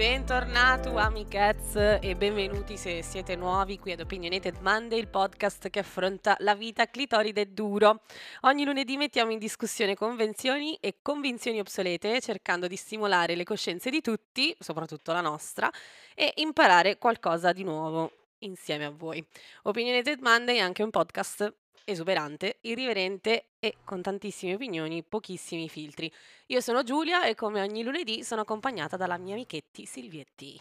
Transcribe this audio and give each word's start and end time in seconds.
Bentornato 0.00 0.96
amichezz 0.96 1.74
e 1.74 2.14
benvenuti 2.16 2.78
se 2.78 3.02
siete 3.02 3.36
nuovi 3.36 3.78
qui 3.78 3.92
ad 3.92 4.00
Opinionated 4.00 4.56
Monday, 4.62 4.98
il 4.98 5.08
podcast 5.08 5.68
che 5.68 5.80
affronta 5.80 6.36
la 6.38 6.54
vita 6.54 6.86
clitoride 6.86 7.52
duro. 7.52 8.00
Ogni 8.44 8.64
lunedì 8.64 8.96
mettiamo 8.96 9.30
in 9.30 9.38
discussione 9.38 9.94
convenzioni 9.94 10.74
e 10.80 11.00
convinzioni 11.02 11.60
obsolete, 11.60 12.18
cercando 12.22 12.66
di 12.66 12.76
stimolare 12.76 13.34
le 13.34 13.44
coscienze 13.44 13.90
di 13.90 14.00
tutti, 14.00 14.56
soprattutto 14.58 15.12
la 15.12 15.20
nostra, 15.20 15.70
e 16.14 16.32
imparare 16.36 16.96
qualcosa 16.96 17.52
di 17.52 17.62
nuovo 17.62 18.10
insieme 18.38 18.86
a 18.86 18.90
voi. 18.90 19.22
Opinionated 19.64 20.20
Monday 20.22 20.56
è 20.56 20.60
anche 20.60 20.82
un 20.82 20.88
podcast 20.88 21.54
esuberante, 21.84 22.58
irriverente 22.62 23.50
e 23.58 23.76
con 23.84 24.02
tantissime 24.02 24.54
opinioni, 24.54 25.02
pochissimi 25.02 25.68
filtri. 25.68 26.12
Io 26.46 26.60
sono 26.60 26.82
Giulia 26.82 27.24
e 27.24 27.34
come 27.34 27.60
ogni 27.60 27.82
lunedì 27.82 28.22
sono 28.24 28.42
accompagnata 28.42 28.96
dalla 28.96 29.18
mia 29.18 29.34
amichetti 29.34 29.86
Silvietti. 29.86 30.60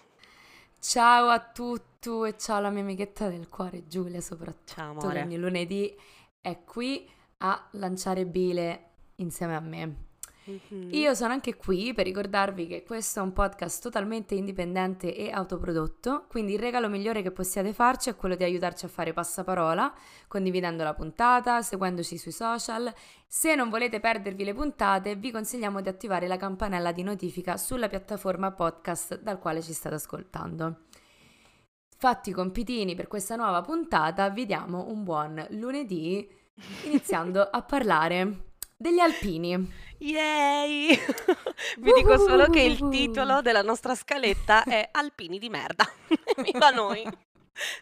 Ciao 0.79 1.27
a 1.27 1.39
tutti 1.39 2.09
e 2.25 2.37
ciao 2.37 2.57
alla 2.57 2.69
mia 2.69 2.83
amichetta 2.83 3.27
del 3.27 3.49
cuore 3.49 3.87
Giulia 3.87 4.21
soprattutto. 4.21 4.73
Ciao 4.73 4.91
amore. 4.91 5.21
Ogni 5.21 5.37
lunedì 5.37 5.95
è 6.39 6.63
qui 6.63 7.09
a 7.39 7.67
lanciare 7.71 8.25
bile 8.25 8.89
insieme 9.15 9.55
a 9.55 9.59
me. 9.59 10.07
Mm-hmm. 10.49 10.93
Io 10.93 11.13
sono 11.13 11.33
anche 11.33 11.55
qui 11.55 11.93
per 11.93 12.05
ricordarvi 12.05 12.65
che 12.65 12.83
questo 12.83 13.19
è 13.19 13.21
un 13.21 13.33
podcast 13.33 13.83
totalmente 13.83 14.33
indipendente 14.33 15.15
e 15.15 15.29
autoprodotto, 15.29 16.25
quindi 16.27 16.53
il 16.53 16.59
regalo 16.59 16.89
migliore 16.89 17.21
che 17.21 17.31
possiate 17.31 17.73
farci 17.73 18.09
è 18.09 18.15
quello 18.15 18.35
di 18.35 18.43
aiutarci 18.43 18.85
a 18.85 18.87
fare 18.87 19.13
passaparola, 19.13 19.93
condividendo 20.27 20.83
la 20.83 20.93
puntata, 20.93 21.61
seguendoci 21.61 22.17
sui 22.17 22.31
social. 22.31 22.91
Se 23.27 23.53
non 23.53 23.69
volete 23.69 23.99
perdervi 23.99 24.43
le 24.43 24.53
puntate, 24.53 25.15
vi 25.15 25.31
consigliamo 25.31 25.81
di 25.81 25.89
attivare 25.89 26.27
la 26.27 26.37
campanella 26.37 26.91
di 26.91 27.03
notifica 27.03 27.57
sulla 27.57 27.87
piattaforma 27.87 28.51
podcast 28.51 29.21
dal 29.21 29.37
quale 29.37 29.61
ci 29.61 29.73
state 29.73 29.95
ascoltando. 29.95 30.85
Fatti 31.95 32.29
i 32.29 32.33
compitini 32.33 32.95
per 32.95 33.07
questa 33.07 33.35
nuova 33.35 33.61
puntata, 33.61 34.29
vi 34.29 34.45
diamo 34.45 34.87
un 34.87 35.03
buon 35.03 35.45
lunedì 35.51 36.27
iniziando 36.85 37.41
a 37.41 37.61
parlare 37.61 38.47
degli 38.79 38.99
alpini. 38.99 39.71
Yay! 39.97 40.87
Vi 41.79 41.91
dico 41.91 42.17
solo 42.17 42.45
che 42.45 42.61
il 42.61 42.87
titolo 42.89 43.41
della 43.41 43.61
nostra 43.61 43.93
scaletta 43.93 44.63
è 44.63 44.87
Alpini 44.89 45.37
di 45.37 45.49
merda. 45.49 45.85
Viva 46.41 46.69
noi! 46.69 47.05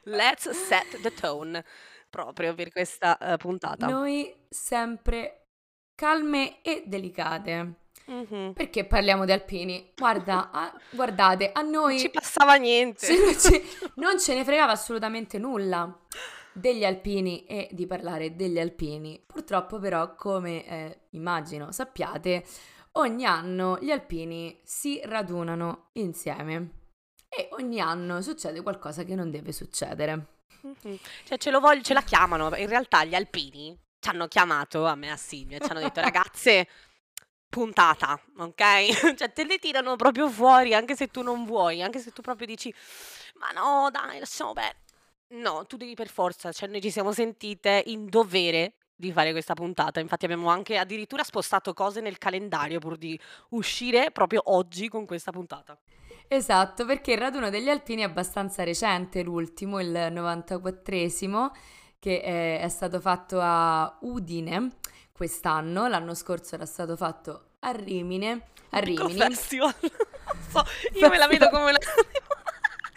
Let's 0.06 0.50
set 0.50 1.00
the 1.02 1.14
tone 1.14 1.64
proprio 2.10 2.56
per 2.56 2.72
questa 2.72 3.16
uh, 3.22 3.38
puntata. 3.38 3.86
Noi 3.86 4.34
sempre 4.50 5.44
calme 5.94 6.64
e 6.64 6.84
delicate. 6.88 7.82
Mm-hmm. 8.10 8.54
Perché 8.54 8.86
parliamo 8.86 9.26
di 9.26 9.34
alpini? 9.34 9.92
Guarda, 9.96 10.50
a, 10.52 10.74
guardate, 10.90 11.52
a 11.52 11.62
noi... 11.62 11.96
Non 11.96 12.00
ci 12.00 12.10
passava 12.10 12.56
niente. 12.56 13.06
Ci, 13.06 13.92
non 13.98 14.20
ce 14.20 14.34
ne 14.34 14.44
fregava 14.44 14.72
assolutamente 14.72 15.38
nulla 15.38 15.96
degli 16.58 16.84
alpini 16.84 17.46
e 17.46 17.70
di 17.72 17.86
parlare 17.86 18.36
degli 18.36 18.60
alpini. 18.60 19.22
Purtroppo 19.26 19.80
però, 19.80 20.16
come 20.16 20.66
eh, 20.66 21.00
immagino 21.12 21.72
sappiate, 21.72 22.44
ogni 22.94 23.26
anno 23.26 23.78
gli 23.80 23.92
alpini 23.92 24.60
si 24.64 25.00
radunano 25.04 25.90
insieme 25.94 26.72
e 27.30 27.50
ogni 27.52 27.80
anno 27.80 28.22
succede 28.22 28.62
qualcosa 28.62 29.04
che 29.04 29.16
non 29.16 29.30
deve 29.30 29.52
succedere. 29.52 30.36
Mm-hmm. 30.66 30.96
Cioè 31.24 31.38
ce, 31.38 31.52
voglio, 31.52 31.82
ce 31.82 31.94
la 31.94 32.02
chiamano, 32.02 32.56
in 32.56 32.68
realtà 32.68 33.04
gli 33.04 33.16
alpini 33.16 33.80
ci 34.00 34.10
hanno 34.10 34.28
chiamato 34.28 34.86
a 34.86 34.96
me 34.96 35.12
a 35.12 35.18
Silvia, 35.18 35.60
ci 35.60 35.70
hanno 35.70 35.82
detto 35.82 36.02
ragazze 36.02 36.68
puntata, 37.50 38.20
ok? 38.38 39.14
cioè 39.16 39.32
te 39.32 39.46
le 39.46 39.60
tirano 39.60 39.96
proprio 39.96 40.28
fuori 40.30 40.74
anche 40.74 40.96
se 40.96 41.08
tu 41.08 41.22
non 41.22 41.46
vuoi, 41.46 41.84
anche 41.84 42.00
se 42.00 42.12
tu 42.12 42.22
proprio 42.22 42.48
dici 42.48 42.74
ma 43.36 43.52
no 43.52 43.90
dai 43.92 44.18
lasciamo 44.18 44.54
perdere 44.54 44.87
No, 45.30 45.66
tu 45.66 45.76
devi 45.76 45.94
per 45.94 46.08
forza, 46.08 46.52
cioè 46.52 46.70
noi 46.70 46.82
ci 46.82 46.90
siamo 46.90 47.12
sentite 47.12 47.84
in 47.88 48.06
dovere 48.08 48.76
di 48.96 49.12
fare 49.12 49.32
questa 49.32 49.54
puntata. 49.54 50.00
Infatti 50.00 50.26
abbiamo 50.26 50.50
anche 50.50 50.78
addirittura 50.78 51.24
spostato 51.24 51.74
cose 51.74 52.02
nel 52.02 52.18
calendario 52.18 52.80
pur 52.80 52.98
di 52.98 53.20
uscire 53.50 54.12
proprio 54.12 54.42
oggi 54.46 54.90
con 54.90 55.06
questa 55.06 55.32
puntata. 55.32 55.78
Esatto, 56.28 56.86
perché 56.86 57.14
il 57.14 57.20
raduno 57.20 57.50
degli 57.50 57.70
alpini 57.70 58.02
è 58.02 58.06
abbastanza 58.06 58.64
recente, 58.64 59.22
l'ultimo, 59.22 59.80
il 59.80 59.92
94esimo, 59.92 61.52
che 62.00 62.22
è, 62.22 62.60
è 62.62 62.70
stato 62.70 63.00
fatto 63.00 63.40
a 63.42 63.98
Udine 64.02 64.72
quest'anno, 65.12 65.88
l'anno 65.88 66.14
scorso 66.14 66.56
era 66.56 66.66
stato 66.66 66.96
fatto 66.96 67.52
a 67.60 67.72
Rimine. 67.72 68.50
A 68.70 68.80
Rimini. 68.80 69.18
Festival. 69.18 69.74
so, 70.52 70.64
io 70.94 71.10
me 71.10 71.18
la 71.18 71.28
vedo 71.28 71.50
come 71.50 71.64
una 71.64 71.78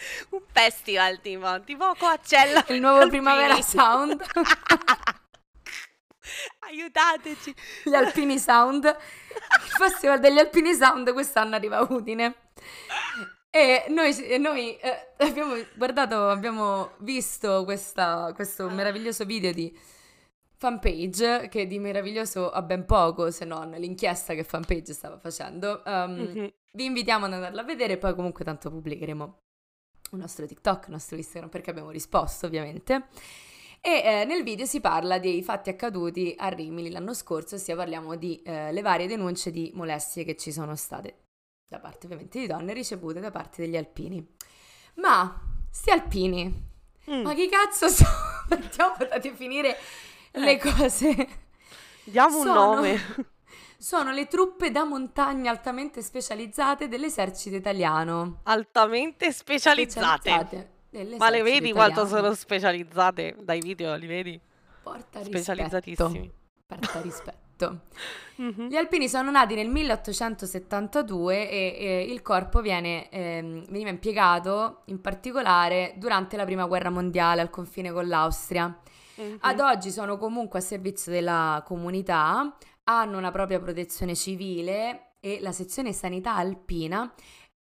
un 0.31 0.41
festival 0.53 1.21
tipo, 1.21 1.63
tipo 1.65 1.95
Coachella. 1.99 2.65
Il 2.69 2.81
nuovo 2.81 2.99
Alpini. 2.99 3.23
Primavera 3.23 3.61
Sound. 3.63 4.21
Aiutateci. 6.61 7.55
Gli 7.85 7.95
Alpini 7.95 8.39
Sound. 8.39 8.85
Il 8.85 9.71
festival 9.77 10.21
degli 10.21 10.39
Alpini 10.39 10.75
Sound 10.75 11.13
quest'anno 11.13 11.55
arriva 11.55 11.79
a 11.79 11.87
Udine. 11.89 12.35
E 13.51 13.87
noi, 13.89 14.15
noi 14.39 14.77
eh, 14.77 15.15
abbiamo 15.19 15.55
guardato, 15.75 16.29
abbiamo 16.29 16.93
visto 16.99 17.65
questa, 17.65 18.31
questo 18.33 18.69
meraviglioso 18.71 19.25
video 19.25 19.53
di 19.53 19.77
fanpage 20.55 21.49
che 21.49 21.67
di 21.67 21.81
meraviglioso 21.81 22.51
ha 22.51 22.63
ben 22.63 22.85
poco 22.85 23.31
se 23.33 23.45
non 23.45 23.71
l'inchiesta 23.71 24.35
che 24.35 24.45
fanpage 24.45 24.93
stava 24.93 25.19
facendo. 25.19 25.83
Um, 25.85 26.13
mm-hmm. 26.13 26.47
Vi 26.73 26.85
invitiamo 26.85 27.25
ad 27.25 27.33
andarla 27.33 27.63
a 27.63 27.65
vedere, 27.65 27.99
poi 27.99 28.15
comunque 28.15 28.45
tanto 28.45 28.71
pubblicheremo 28.71 29.41
un 30.11 30.19
nostro 30.19 30.47
TikTok, 30.47 30.87
il 30.87 30.93
nostro 30.93 31.17
Instagram, 31.17 31.51
perché 31.51 31.71
abbiamo 31.71 31.91
risposto 31.91 32.47
ovviamente. 32.47 33.07
E 33.81 34.03
eh, 34.05 34.25
nel 34.27 34.43
video 34.43 34.67
si 34.67 34.81
parla 34.81 35.19
dei 35.19 35.43
fatti 35.43 35.71
accaduti 35.71 36.35
a 36.37 36.49
Rimini 36.49 36.91
l'anno 36.91 37.15
scorso, 37.15 37.55
ossia 37.55 37.75
parliamo 37.75 38.15
di 38.17 38.43
eh, 38.43 38.73
le 38.73 38.83
varie 38.83 39.07
denunce 39.07 39.51
di 39.51 39.71
molestie 39.75 40.25
che 40.25 40.37
ci 40.37 40.53
sono 40.53 40.77
state 40.77 41.29
da 41.71 41.79
parte 41.79 42.07
ovviamente 42.07 42.41
di 42.41 42.49
donne 42.49 42.73
ricevute 42.73 43.21
da 43.21 43.31
parte 43.31 43.63
degli 43.63 43.77
alpini. 43.77 44.27
Ma 44.95 45.41
sti 45.71 45.91
alpini, 45.91 46.69
mm. 47.11 47.23
ma 47.23 47.33
chi 47.33 47.49
cazzo 47.49 47.89
sono? 47.89 48.11
Partiamo 48.49 48.97
da 49.09 49.19
definire 49.19 49.77
eh. 50.33 50.41
le 50.41 50.59
cose. 50.59 51.29
Diamo 52.03 52.39
un 52.39 52.47
sono... 52.47 52.75
nome 52.75 53.01
sono 53.81 54.13
le 54.13 54.27
truppe 54.27 54.71
da 54.71 54.85
montagna 54.85 55.51
altamente 55.51 56.03
specializzate 56.03 56.87
dell'esercito 56.87 57.57
italiano. 57.57 58.41
Altamente 58.43 59.33
specializzate. 59.33 60.69
specializzate 60.91 61.17
Ma 61.17 61.31
le 61.31 61.41
vedi 61.41 61.71
italiano. 61.71 61.75
quanto 61.75 62.07
sono 62.07 62.35
specializzate 62.35 63.37
dai 63.41 63.61
video, 63.61 63.97
li 63.97 64.07
vedi? 64.07 64.39
Porta 64.83 65.25
Specializzatissimi. 65.25 66.31
Porta 66.67 67.01
rispetto. 67.01 67.81
mm-hmm. 68.43 68.67
Gli 68.69 68.77
alpini 68.77 69.09
sono 69.09 69.31
nati 69.31 69.55
nel 69.55 69.71
1872 69.71 71.49
e, 71.49 71.77
e 71.79 72.03
il 72.03 72.21
corpo 72.21 72.61
viene, 72.61 73.09
eh, 73.09 73.63
veniva 73.67 73.89
impiegato 73.89 74.83
in 74.87 75.01
particolare 75.01 75.95
durante 75.97 76.37
la 76.37 76.45
prima 76.45 76.67
guerra 76.67 76.91
mondiale 76.91 77.41
al 77.41 77.49
confine 77.49 77.93
con 77.93 78.07
l'Austria. 78.07 78.79
Mm-hmm. 79.19 79.37
Ad 79.41 79.61
oggi 79.61 79.91
sono 79.91 80.19
comunque 80.19 80.59
a 80.59 80.63
servizio 80.63 81.11
della 81.11 81.63
comunità, 81.67 82.57
hanno 82.85 83.19
una 83.19 83.31
propria 83.31 83.61
protezione 83.61 84.15
civile 84.15 85.15
e 85.21 85.39
la 85.41 85.53
sezione 85.53 85.93
sanità 85.93 86.35
alpina 86.35 87.13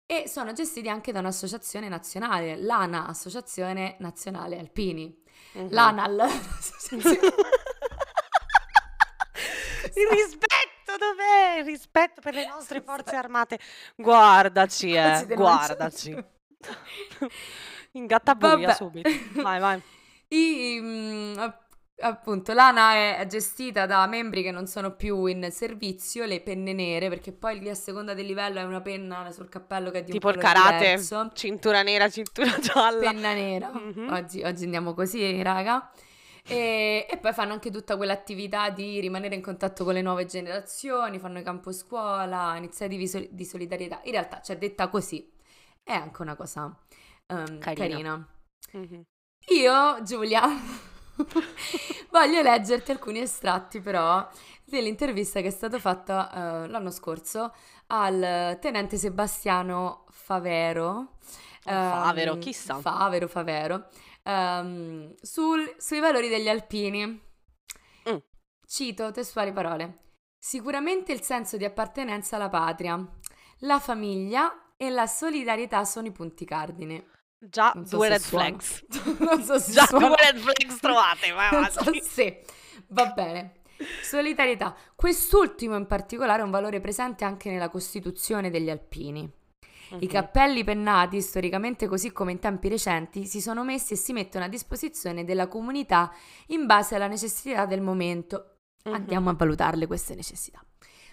e 0.05 0.27
sono 0.27 0.53
gestiti 0.53 0.87
anche 0.87 1.11
da 1.11 1.19
un'associazione 1.19 1.87
nazionale, 1.89 2.55
l'ANA, 2.57 3.07
Associazione 3.07 3.95
Nazionale 3.99 4.59
Alpini. 4.59 5.23
Uh-huh. 5.53 5.67
L'ANAL. 5.71 6.19
Il 9.95 10.07
rispetto 10.09 10.97
dov'è? 10.97 11.59
Il 11.59 11.65
rispetto 11.65 12.21
per 12.21 12.33
le 12.33 12.47
nostre 12.47 12.81
forze 12.81 13.15
armate. 13.15 13.59
Guardaci, 13.95 14.93
eh, 14.93 15.25
guardaci. 15.29 16.23
Ingatta 17.93 18.35
buia 18.35 18.73
subito. 18.73 19.09
Vai, 19.35 19.59
vai. 19.59 19.81
I, 20.29 20.79
mh, 20.81 21.53
Appunto, 21.97 22.51
l'ANA 22.51 23.17
è 23.17 23.25
gestita 23.25 23.85
da 23.85 24.05
membri 24.05 24.43
che 24.43 24.51
non 24.51 24.67
sono 24.67 24.95
più 24.95 25.27
in 25.27 25.47
servizio, 25.49 26.25
le 26.25 26.41
penne 26.41 26.73
nere, 26.73 27.07
perché 27.07 27.31
poi 27.31 27.59
lì 27.59 27.69
a 27.69 27.73
seconda 27.73 28.13
del 28.13 28.25
livello 28.25 28.59
è 28.59 28.63
una 28.63 28.81
penna 28.81 29.31
sul 29.31 29.47
cappello 29.47 29.91
che 29.91 29.99
è 29.99 30.03
di 30.03 30.11
tipo 30.11 30.27
un 30.27 30.33
il 30.33 30.39
karate, 30.39 30.77
diverso. 30.77 31.31
cintura 31.33 31.83
nera, 31.83 32.09
cintura 32.09 32.59
gialla. 32.59 33.11
Penna 33.11 33.33
nera. 33.33 33.71
Mm-hmm. 33.73 34.11
Oggi, 34.11 34.43
oggi, 34.43 34.65
andiamo 34.65 34.93
così, 34.93 35.41
raga. 35.41 35.89
E, 36.45 37.07
e, 37.09 37.17
poi 37.17 37.31
fanno 37.31 37.53
anche 37.53 37.71
tutta 37.71 37.95
quell'attività 37.95 38.69
di 38.69 38.99
rimanere 38.99 39.33
in 39.33 39.41
contatto 39.41 39.85
con 39.85 39.93
le 39.93 40.01
nuove 40.01 40.25
generazioni, 40.25 41.17
fanno 41.17 41.39
i 41.39 41.43
campo 41.43 41.71
scuola, 41.71 42.57
iniziative 42.57 43.29
di 43.31 43.45
solidarietà. 43.45 44.01
In 44.03 44.11
realtà, 44.11 44.41
cioè 44.41 44.57
detta 44.57 44.89
così, 44.89 45.31
è 45.81 45.93
anche 45.93 46.21
una 46.21 46.35
cosa 46.35 46.65
um, 47.27 47.57
carina. 47.59 47.87
carina. 47.87 48.27
Mm-hmm. 48.75 49.01
Io, 49.47 50.03
Giulia 50.03 50.93
Voglio 52.11 52.41
leggerti 52.41 52.91
alcuni 52.91 53.19
estratti 53.19 53.79
però 53.79 54.27
dell'intervista 54.63 55.41
che 55.41 55.47
è 55.47 55.51
stata 55.51 55.79
fatta 55.79 56.63
uh, 56.65 56.69
l'anno 56.69 56.91
scorso 56.91 57.53
al 57.87 58.57
tenente 58.59 58.97
Sebastiano 58.97 60.05
Favero. 60.09 61.17
Favero, 61.61 62.33
ehm, 62.33 62.39
chissà. 62.39 62.79
Favero, 62.79 63.27
Favero, 63.27 63.87
ehm, 64.23 65.13
sul- 65.21 65.75
sui 65.77 65.99
valori 65.99 66.29
degli 66.29 66.47
alpini. 66.47 67.05
Mm. 68.09 68.17
Cito 68.67 69.11
testuali 69.11 69.51
parole. 69.51 70.03
Sicuramente 70.37 71.11
il 71.11 71.21
senso 71.21 71.57
di 71.57 71.65
appartenenza 71.65 72.35
alla 72.35 72.49
patria, 72.49 73.03
la 73.59 73.79
famiglia 73.79 74.73
e 74.77 74.89
la 74.89 75.07
solidarietà 75.07 75.83
sono 75.85 76.07
i 76.07 76.11
punti 76.11 76.45
cardine. 76.45 77.03
Già 77.49 77.73
so 77.85 77.97
due 77.97 78.09
red 78.09 78.19
suona. 78.21 78.45
flags. 78.45 78.85
non 79.19 79.43
so 79.43 79.57
se 79.59 79.71
Già 79.71 79.85
suona- 79.85 80.07
due 80.07 80.15
red 80.17 80.37
flags 80.37 80.79
trovate, 80.79 81.31
vai 81.31 81.51
non 81.51 81.69
so 81.69 81.83
se 82.01 82.45
va 82.87 83.05
bene. 83.07 83.53
Solidarietà. 84.03 84.75
Quest'ultimo 84.95 85.75
in 85.75 85.85
particolare 85.85 86.41
è 86.41 86.45
un 86.45 86.51
valore 86.51 86.79
presente 86.79 87.25
anche 87.25 87.49
nella 87.51 87.69
Costituzione 87.69 88.49
degli 88.49 88.69
Alpini. 88.69 89.29
I 89.91 89.95
Mhm. 90.05 90.07
cappelli 90.07 90.63
pennati, 90.63 91.21
storicamente 91.21 91.87
così 91.87 92.11
come 92.11 92.31
in 92.31 92.39
tempi 92.39 92.69
recenti, 92.69 93.25
si 93.25 93.39
sono 93.41 93.63
messi 93.63 93.93
e 93.93 93.97
si 93.97 94.13
mettono 94.13 94.45
a 94.45 94.47
disposizione 94.47 95.23
della 95.25 95.47
comunità 95.47 96.11
in 96.47 96.65
base 96.65 96.95
alla 96.95 97.07
necessità 97.07 97.65
del 97.65 97.81
momento. 97.81 98.55
Mhm. 98.85 98.93
Andiamo 98.93 99.29
a 99.29 99.33
valutarle 99.33 99.85
queste 99.87 100.15
necessità. 100.15 100.63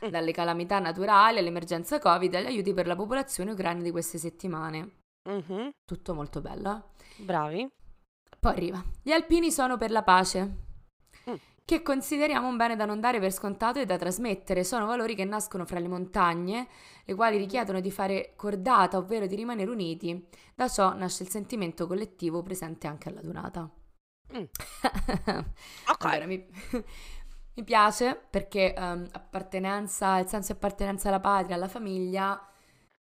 Mm. 0.05 0.08
Dalle 0.08 0.32
calamità 0.32 0.78
naturali 0.78 1.38
all'emergenza 1.38 1.99
Covid 1.99 2.35
agli 2.35 2.46
aiuti 2.46 2.73
per 2.73 2.87
la 2.87 2.96
popolazione 2.96 3.52
ucraina 3.52 3.82
di 3.82 3.90
queste 3.90 4.19
settimane. 4.19 5.00
Mhm. 5.29 5.71
Tutto 5.85 6.15
molto 6.15 6.41
bello. 6.41 6.77
eh? 7.19 7.23
Bravi. 7.25 7.69
Poi 8.39 8.53
arriva. 8.53 8.83
Gli 9.03 9.13
alpini 9.13 9.51
sono 9.53 9.77
per 9.77 9.91
la 9.91 10.03
pace, 10.03 10.71
Mm. 11.31 11.35
che 11.65 11.83
consideriamo 11.83 12.49
un 12.49 12.57
bene 12.57 12.75
da 12.75 12.85
non 12.85 12.99
dare 13.01 13.21
per 13.21 13.33
scontato 13.33 13.79
e 13.79 13.87
da 13.87 13.97
trasmettere. 13.97 14.65
Sono 14.65 14.87
valori 14.87 15.15
che 15.15 15.25
nascono 15.25 15.65
fra 15.65 15.79
le 15.79 15.87
montagne, 15.89 16.67
le 17.05 17.15
quali 17.15 17.37
richiedono 17.37 17.79
di 17.81 17.91
fare 17.93 18.33
cordata, 18.37 18.97
ovvero 18.97 19.27
di 19.27 19.37
rimanere 19.37 19.71
uniti. 19.71 20.27
Da 20.55 20.69
ciò 20.69 20.93
nasce 20.95 21.23
il 21.23 21.29
sentimento 21.31 21.87
collettivo 21.87 22.43
presente 22.43 22.87
anche 22.89 23.09
alla 23.09 23.21
donata. 23.21 23.71
Mm. 24.37 24.45
Ok. 25.89 26.05
Allora, 26.05 26.27
mi, 26.27 26.45
mi 27.55 27.65
piace 27.65 28.21
perché 28.31 28.75
ehm, 28.75 29.09
appartenenza, 29.13 30.19
il 30.19 30.27
senso 30.29 30.53
di 30.53 30.59
appartenenza 30.59 31.09
alla 31.09 31.21
patria, 31.21 31.55
alla 31.55 31.69
famiglia, 31.69 32.31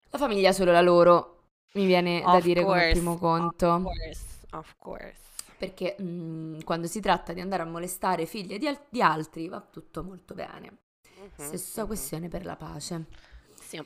la 0.09 0.17
famiglia 0.17 0.49
è 0.49 0.51
solo 0.53 0.71
la 0.71 0.81
loro, 0.81 1.36
mi 1.73 1.85
viene 1.85 2.27
da 2.29 2.39
Of 2.39 2.41
dire 2.41 2.63
come 2.65 2.81
course, 2.81 2.87
primo 2.87 3.17
conto. 3.17 3.67
Of 3.67 3.83
course, 3.83 4.25
of 4.51 4.75
course. 4.77 5.21
Perché 5.57 5.95
mm, 6.01 6.61
quando 6.61 6.87
si 6.87 6.99
tratta 7.01 7.33
di 7.33 7.41
andare 7.41 7.63
a 7.63 7.65
molestare 7.65 8.25
figlie 8.25 8.57
di, 8.59 8.67
al- 8.67 8.85
di 8.89 9.01
altri 9.01 9.47
va 9.47 9.59
tutto 9.61 10.03
molto 10.03 10.33
bene. 10.35 10.77
Mhm, 11.15 11.29
Stessa 11.33 11.81
mhm. 11.81 11.87
questione 11.87 12.27
per 12.29 12.45
la 12.45 12.55
pace. 12.55 13.05
Sì. 13.53 13.81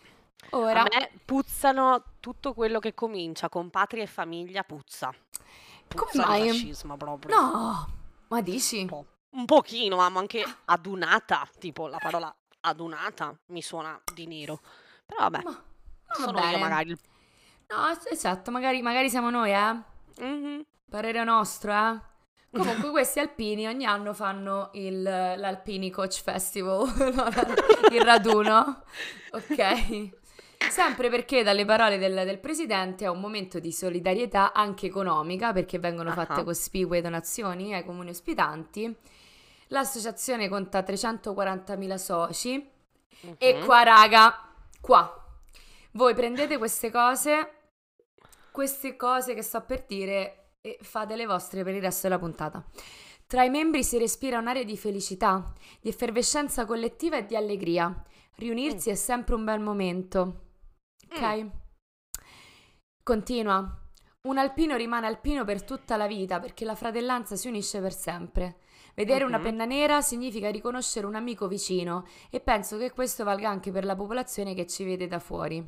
Ora, 0.51 0.81
A 0.81 0.83
me 0.83 1.11
puzzano 1.25 2.15
tutto 2.19 2.53
quello 2.53 2.79
che 2.79 2.93
comincia 2.93 3.49
con 3.49 3.69
patria 3.69 4.03
e 4.03 4.07
famiglia 4.07 4.63
puzza. 4.63 5.13
Come 5.93 6.11
Puzza 6.11 6.25
di 6.39 6.47
fascismo 6.47 6.97
proprio. 6.97 7.35
no, 7.35 7.87
ma 8.29 8.41
dici? 8.41 8.79
Un 8.81 8.87
po'. 8.87 9.05
Un 9.33 9.45
pochino, 9.45 9.95
ma 9.97 10.05
anche 10.19 10.43
adunata, 10.65 11.47
tipo 11.57 11.87
la 11.87 11.99
parola 11.99 12.33
adunata 12.61 13.37
mi 13.47 13.61
suona 13.61 14.01
di 14.13 14.25
nero. 14.27 14.59
Però 15.05 15.19
vabbè, 15.29 15.43
Ma, 15.43 15.63
ma 16.17 16.25
sono 16.25 16.39
io 16.45 16.57
bene. 16.57 16.57
magari. 16.57 16.91
il- 16.91 16.99
No, 17.71 17.89
es- 17.89 18.07
esatto, 18.11 18.51
magari, 18.51 18.81
magari 18.81 19.09
siamo 19.09 19.29
noi, 19.29 19.51
eh? 19.51 19.81
Mhm. 20.23 20.65
Parere 20.89 21.23
nostro, 21.23 21.71
eh? 21.71 21.99
Comunque 22.51 22.89
questi 22.91 23.19
alpini 23.19 23.65
ogni 23.67 23.85
anno 23.85 24.13
fanno 24.13 24.71
il, 24.73 25.01
l'Alpini 25.01 25.89
Coach 25.89 26.21
Festival, 26.21 26.85
il 27.91 28.01
raduno, 28.01 28.83
ok? 29.31 30.09
Sempre 30.69 31.09
perché 31.09 31.43
dalle 31.43 31.63
parole 31.65 31.97
del, 31.97 32.13
del 32.25 32.39
presidente 32.39 33.05
è 33.05 33.07
un 33.07 33.19
momento 33.19 33.59
di 33.59 33.71
solidarietà 33.71 34.51
anche 34.53 34.85
economica 34.87 35.53
perché 35.53 35.79
vengono 35.79 36.11
fatte 36.11 36.41
Ah. 36.41 36.43
cospicue 36.43 37.01
donazioni 37.01 37.73
ai 37.73 37.83
comuni 37.85 38.09
ospitanti. 38.09 38.93
L'associazione 39.67 40.49
conta 40.49 40.81
340.000 40.81 41.95
soci 41.97 42.69
e 43.37 43.53
Mhm. 43.55 43.65
qua 43.65 43.83
raga, 43.83 44.49
qua, 44.81 45.25
voi 45.93 46.13
prendete 46.13 46.57
queste 46.57 46.91
cose, 46.91 47.60
queste 48.51 48.95
cose 48.95 49.33
che 49.33 49.41
sto 49.41 49.61
per 49.61 49.85
dire 49.87 50.55
e 50.61 50.77
fate 50.81 51.15
le 51.15 51.25
vostre 51.25 51.63
per 51.63 51.73
il 51.73 51.81
resto 51.81 52.07
della 52.07 52.19
puntata. 52.19 52.63
Tra 53.25 53.43
i 53.43 53.49
membri 53.49 53.83
si 53.83 53.97
respira 53.97 54.37
un'area 54.39 54.63
di 54.63 54.77
felicità, 54.77 55.53
di 55.79 55.89
effervescenza 55.89 56.65
collettiva 56.65 57.17
e 57.17 57.25
di 57.25 57.35
allegria. 57.35 58.03
Riunirsi 58.35 58.89
è 58.89 58.95
sempre 58.95 59.35
un 59.35 59.45
bel 59.45 59.59
momento. 59.59 60.49
Ok? 61.09 61.49
Continua. 63.03 63.77
Un 64.27 64.37
alpino 64.37 64.75
rimane 64.75 65.07
alpino 65.07 65.43
per 65.45 65.63
tutta 65.63 65.97
la 65.97 66.07
vita 66.07 66.39
perché 66.39 66.65
la 66.65 66.75
fratellanza 66.75 67.35
si 67.35 67.47
unisce 67.47 67.79
per 67.81 67.93
sempre. 67.93 68.57
Vedere 68.93 69.23
una 69.23 69.37
Mhm. 69.37 69.43
penna 69.43 69.65
nera 69.65 70.01
significa 70.01 70.51
riconoscere 70.51 71.07
un 71.07 71.15
amico 71.15 71.47
vicino 71.47 72.05
e 72.29 72.39
penso 72.41 72.77
che 72.77 72.91
questo 72.91 73.23
valga 73.23 73.49
anche 73.49 73.71
per 73.71 73.85
la 73.85 73.95
popolazione 73.95 74.53
che 74.53 74.67
ci 74.67 74.83
vede 74.83 75.07
da 75.07 75.19
fuori. 75.19 75.65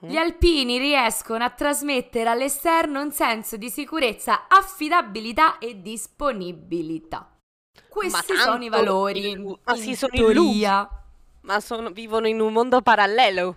Gli 0.00 0.16
alpini 0.16 0.78
riescono 0.78 1.44
a 1.44 1.50
trasmettere 1.50 2.28
all'esterno 2.28 3.00
un 3.00 3.10
senso 3.10 3.56
di 3.56 3.70
sicurezza, 3.70 4.46
affidabilità 4.48 5.58
e 5.58 5.80
disponibilità. 5.80 7.34
Questi 7.88 8.34
sono 8.36 8.62
i 8.64 8.68
valori. 8.68 9.30
illu- 9.30 9.58
ma 9.64 9.74
in 9.74 9.82
sì, 9.82 9.94
sono 9.96 10.12
teoria. 10.12 10.88
Ma 11.42 11.60
sono- 11.60 11.90
vivono 11.90 12.26
in 12.28 12.40
un 12.40 12.52
mondo 12.52 12.82
parallelo. 12.82 13.56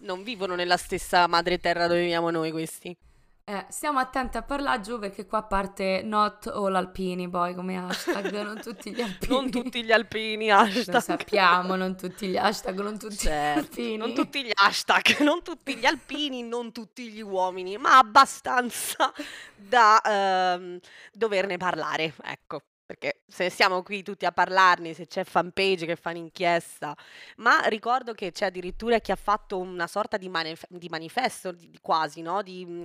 Non 0.00 0.22
vivono 0.22 0.54
nella 0.54 0.76
stessa 0.76 1.26
madre 1.26 1.58
terra 1.58 1.86
dove 1.86 2.00
viviamo 2.00 2.30
noi 2.30 2.50
questi. 2.50 2.96
Eh, 3.46 3.66
stiamo 3.68 3.98
attenti 3.98 4.38
a 4.38 4.42
parlare 4.42 4.80
giù 4.80 4.98
perché 4.98 5.26
qua 5.26 5.42
parte 5.42 6.00
not 6.02 6.46
all 6.46 6.74
alpini 6.74 7.28
poi 7.28 7.54
come 7.54 7.76
hashtag, 7.76 8.40
non 8.42 8.60
tutti 8.62 8.90
gli 8.94 9.02
alpini. 9.02 9.34
Non 9.34 9.50
tutti 9.50 9.84
gli 9.84 9.92
alpini, 9.92 10.48
Lo 10.48 10.56
hashtag. 10.56 11.00
sappiamo, 11.00 11.74
non 11.76 11.94
tutti 11.94 12.28
gli 12.28 12.36
hashtag, 12.38 12.80
non 12.80 12.98
tutti 12.98 13.16
Certo, 13.18 13.82
gli 13.82 13.92
alpini. 13.92 13.96
non 13.98 14.14
tutti 14.14 14.42
gli 14.44 14.50
hashtag, 14.54 15.18
non 15.20 15.42
tutti 15.42 15.76
gli 15.76 15.84
alpini, 15.84 16.42
non 16.42 16.72
tutti 16.72 17.10
gli 17.10 17.20
uomini, 17.20 17.76
ma 17.76 17.98
abbastanza 17.98 19.12
da 19.54 20.00
ehm, 20.00 20.78
doverne 21.12 21.58
parlare, 21.58 22.14
ecco. 22.22 22.62
Perché 22.86 23.22
se 23.26 23.48
siamo 23.48 23.82
qui 23.82 24.02
tutti 24.02 24.26
a 24.26 24.32
parlarne, 24.32 24.92
se 24.92 25.06
c'è 25.06 25.24
fanpage 25.24 25.86
che 25.86 25.96
fa 25.96 26.10
un'inchiesta, 26.10 26.94
ma 27.38 27.60
ricordo 27.68 28.12
che 28.12 28.30
c'è 28.30 28.44
addirittura 28.46 28.98
chi 28.98 29.10
ha 29.10 29.16
fatto 29.16 29.58
una 29.58 29.86
sorta 29.86 30.18
di, 30.18 30.28
manif- 30.28 30.66
di 30.68 30.88
manifesto, 30.90 31.50
di- 31.52 31.78
quasi, 31.80 32.20
no? 32.20 32.42
Di 32.42 32.64
mm, 32.66 32.82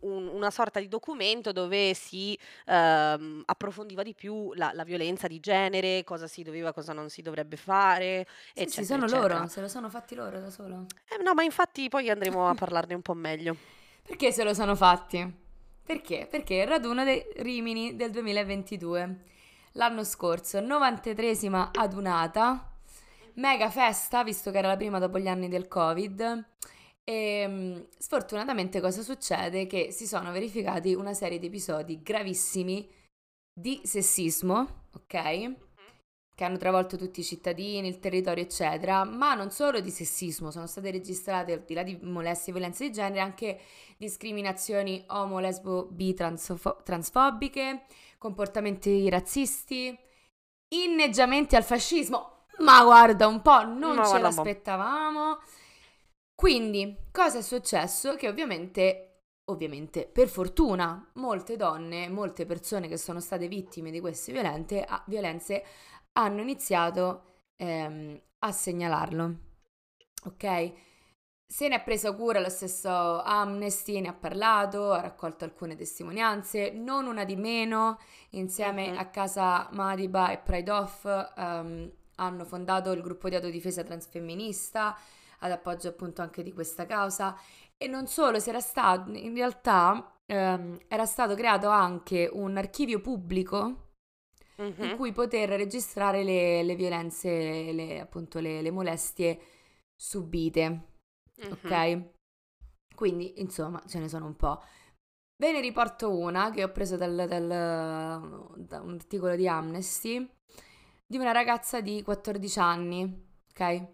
un- 0.00 0.26
una 0.28 0.50
sorta 0.50 0.80
di 0.80 0.88
documento 0.88 1.52
dove 1.52 1.94
si 1.94 2.36
ehm, 2.66 3.42
approfondiva 3.46 4.02
di 4.02 4.14
più 4.14 4.52
la, 4.54 4.72
la 4.74 4.82
violenza 4.82 5.28
di 5.28 5.38
genere, 5.38 6.02
cosa 6.02 6.26
si 6.26 6.42
doveva, 6.42 6.72
cosa 6.72 6.92
non 6.92 7.08
si 7.08 7.22
dovrebbe 7.22 7.56
fare, 7.56 8.26
Sì, 8.52 8.68
sì, 8.68 8.84
eccetera, 8.84 8.84
sono 8.84 9.04
eccetera. 9.04 9.38
loro, 9.38 9.48
se 9.48 9.60
lo 9.60 9.68
sono 9.68 9.88
fatti 9.88 10.14
loro 10.16 10.40
da 10.40 10.50
solo. 10.50 10.86
Eh, 11.08 11.22
no, 11.22 11.34
ma 11.34 11.42
infatti 11.44 11.88
poi 11.88 12.10
andremo 12.10 12.48
a 12.48 12.54
parlarne 12.56 12.94
un 12.94 13.02
po' 13.02 13.14
meglio. 13.14 13.56
Perché 14.02 14.32
se 14.32 14.44
lo 14.44 14.54
sono 14.54 14.74
fatti? 14.74 15.44
Perché? 15.84 16.26
Perché 16.30 16.54
il 16.54 16.66
raduno 16.66 17.04
dei 17.04 17.24
Rimini 17.36 17.94
del 17.96 18.10
2022, 18.10 19.18
l'anno 19.76 20.04
scorso, 20.04 20.58
93esima 20.60 21.70
adunata, 21.72 22.70
mega 23.34 23.70
festa, 23.70 24.24
visto 24.24 24.50
che 24.50 24.58
era 24.58 24.68
la 24.68 24.76
prima 24.76 24.98
dopo 24.98 25.18
gli 25.18 25.28
anni 25.28 25.48
del 25.48 25.68
Covid. 25.68 26.44
E 27.04 27.46
mm, 27.46 27.80
sfortunatamente 27.96 28.80
cosa 28.80 29.02
succede? 29.02 29.66
Che 29.66 29.92
si 29.92 30.06
sono 30.06 30.32
verificati 30.32 30.94
una 30.94 31.14
serie 31.14 31.38
di 31.38 31.46
episodi 31.46 32.02
gravissimi 32.02 32.88
di 33.52 33.80
sessismo, 33.84 34.88
ok? 34.92 35.65
Che 36.36 36.44
hanno 36.44 36.58
travolto 36.58 36.98
tutti 36.98 37.20
i 37.20 37.24
cittadini, 37.24 37.88
il 37.88 37.98
territorio, 37.98 38.44
eccetera, 38.44 39.04
ma 39.04 39.32
non 39.32 39.50
solo 39.50 39.80
di 39.80 39.88
sessismo, 39.88 40.50
sono 40.50 40.66
state 40.66 40.90
registrate, 40.90 41.54
al 41.54 41.62
di 41.64 41.72
là 41.72 41.82
di 41.82 41.98
molestie 42.02 42.52
e 42.52 42.56
violenze 42.56 42.84
di 42.84 42.92
genere, 42.92 43.20
anche 43.20 43.58
discriminazioni 43.96 45.02
omo, 45.08 45.38
lesbo, 45.38 45.86
bi, 45.86 46.12
transfo- 46.12 46.82
transfobiche, 46.84 47.86
comportamenti 48.18 49.08
razzisti, 49.08 49.98
inneggiamenti 50.74 51.56
al 51.56 51.64
fascismo. 51.64 52.44
Ma 52.58 52.84
guarda 52.84 53.26
un 53.26 53.40
po', 53.40 53.64
non 53.64 53.96
Ma 53.96 54.04
ce 54.04 54.18
l'aspettavamo. 54.18 55.38
Quindi, 56.34 56.96
cosa 57.12 57.38
è 57.38 57.42
successo? 57.42 58.14
Che 58.14 58.28
ovviamente, 58.28 59.22
ovviamente, 59.44 60.06
per 60.06 60.28
fortuna, 60.28 61.12
molte 61.14 61.56
donne, 61.56 62.10
molte 62.10 62.44
persone 62.44 62.88
che 62.88 62.98
sono 62.98 63.20
state 63.20 63.48
vittime 63.48 63.90
di 63.90 64.00
queste 64.00 64.32
violente- 64.32 64.84
a- 64.84 65.02
violenze 65.06 65.64
hanno 66.16 66.40
iniziato 66.40 67.22
ehm, 67.56 68.20
a 68.40 68.52
segnalarlo. 68.52 69.34
Ok? 70.24 70.72
Se 71.48 71.68
ne 71.68 71.76
è 71.76 71.82
presa 71.84 72.12
cura 72.14 72.40
lo 72.40 72.48
stesso 72.48 73.22
Amnesty, 73.22 74.00
ne 74.00 74.08
ha 74.08 74.12
parlato, 74.12 74.92
ha 74.92 75.00
raccolto 75.00 75.44
alcune 75.44 75.76
testimonianze, 75.76 76.70
non 76.72 77.06
una 77.06 77.24
di 77.24 77.36
meno, 77.36 77.98
insieme 78.30 78.90
Mhm. 78.90 78.98
a 78.98 79.06
Casa 79.10 79.68
Madiba 79.72 80.30
e 80.32 80.38
Pride 80.38 80.70
Off 80.70 81.04
ehm, 81.36 81.92
hanno 82.16 82.44
fondato 82.44 82.90
il 82.92 83.02
gruppo 83.02 83.28
di 83.28 83.36
autodifesa 83.36 83.84
transfemminista 83.84 84.96
ad 85.40 85.50
appoggio 85.52 85.88
appunto 85.88 86.22
anche 86.22 86.42
di 86.42 86.52
questa 86.52 86.86
causa 86.86 87.36
e 87.76 87.86
non 87.88 88.06
solo, 88.06 88.38
si 88.40 88.48
era 88.48 88.60
stato, 88.60 89.10
in 89.12 89.34
realtà 89.34 90.18
ehm, 90.26 90.78
era 90.88 91.04
stato 91.06 91.34
creato 91.34 91.68
anche 91.68 92.28
un 92.32 92.56
archivio 92.56 93.00
pubblico 93.00 93.85
in 94.80 94.90
Mhm, 94.90 94.92
cui 94.92 95.12
poter 95.12 95.48
registrare 95.50 96.22
le, 96.24 96.62
le 96.62 96.74
violenze, 96.76 97.72
le, 97.72 98.00
appunto 98.00 98.40
le, 98.40 98.62
le 98.62 98.70
molestie 98.70 99.38
subite, 99.96 100.88
mhm. 101.38 101.48
ok? 101.48 102.04
Quindi, 102.94 103.40
insomma, 103.40 103.82
ce 103.86 103.98
ne 103.98 104.08
sono 104.08 104.26
un 104.26 104.36
po'. 104.36 104.60
Ve 105.38 105.52
ne 105.52 105.60
riporto 105.60 106.16
una 106.16 106.50
che 106.50 106.64
ho 106.64 106.72
preso 106.72 106.96
dal, 106.96 107.14
dal- 107.28 108.54
da 108.56 108.80
un 108.80 108.94
articolo 108.94 109.36
di 109.36 109.46
Amnesty 109.48 110.28
di 111.06 111.18
una 111.18 111.32
ragazza 111.32 111.80
di 111.80 112.02
14 112.02 112.58
anni, 112.58 113.02
ok? 113.50 113.86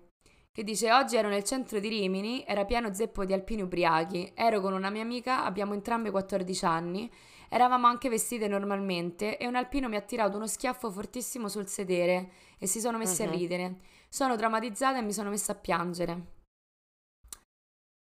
Che 0.53 0.65
dice: 0.65 0.93
Oggi 0.93 1.17
ero 1.17 1.29
nel 1.29 1.45
centro 1.45 1.81
di 1.81 1.89
Rimini, 1.89 2.45
era 2.47 2.65
pieno 2.65 2.93
zeppo 2.95 3.25
di 3.25 3.33
alpini 3.33 3.63
ubriachi. 3.63 4.33
Ero 4.35 4.61
con 4.61 4.73
una 4.75 4.91
mia 4.91 5.03
amica, 5.03 5.45
abbiamo 5.45 5.75
entrambe 5.75 6.11
14 6.11 6.65
anni. 6.65 7.11
Eravamo 7.55 7.87
anche 7.87 8.09
vestite 8.09 8.49
normalmente 8.49 9.37
e 9.37 9.47
un 9.47 9.57
alpino 9.57 9.87
mi 9.87 9.97
ha 9.97 10.01
tirato 10.01 10.39
uno 10.39 10.47
schiaffo 10.47 10.91
fortissimo 10.91 11.49
sul 11.49 11.69
sedere 11.69 12.31
e 12.59 12.67
si 12.67 12.81
sono 12.81 12.97
messi 12.97 13.23
a 13.23 13.27
Mhm. 13.27 13.33
ridere. 13.33 13.81
Sono 14.09 14.37
traumatizzata 14.37 14.97
e 14.97 15.03
mi 15.03 15.13
sono 15.13 15.29
messa 15.29 15.53
a 15.53 15.57
piangere. 15.57 16.27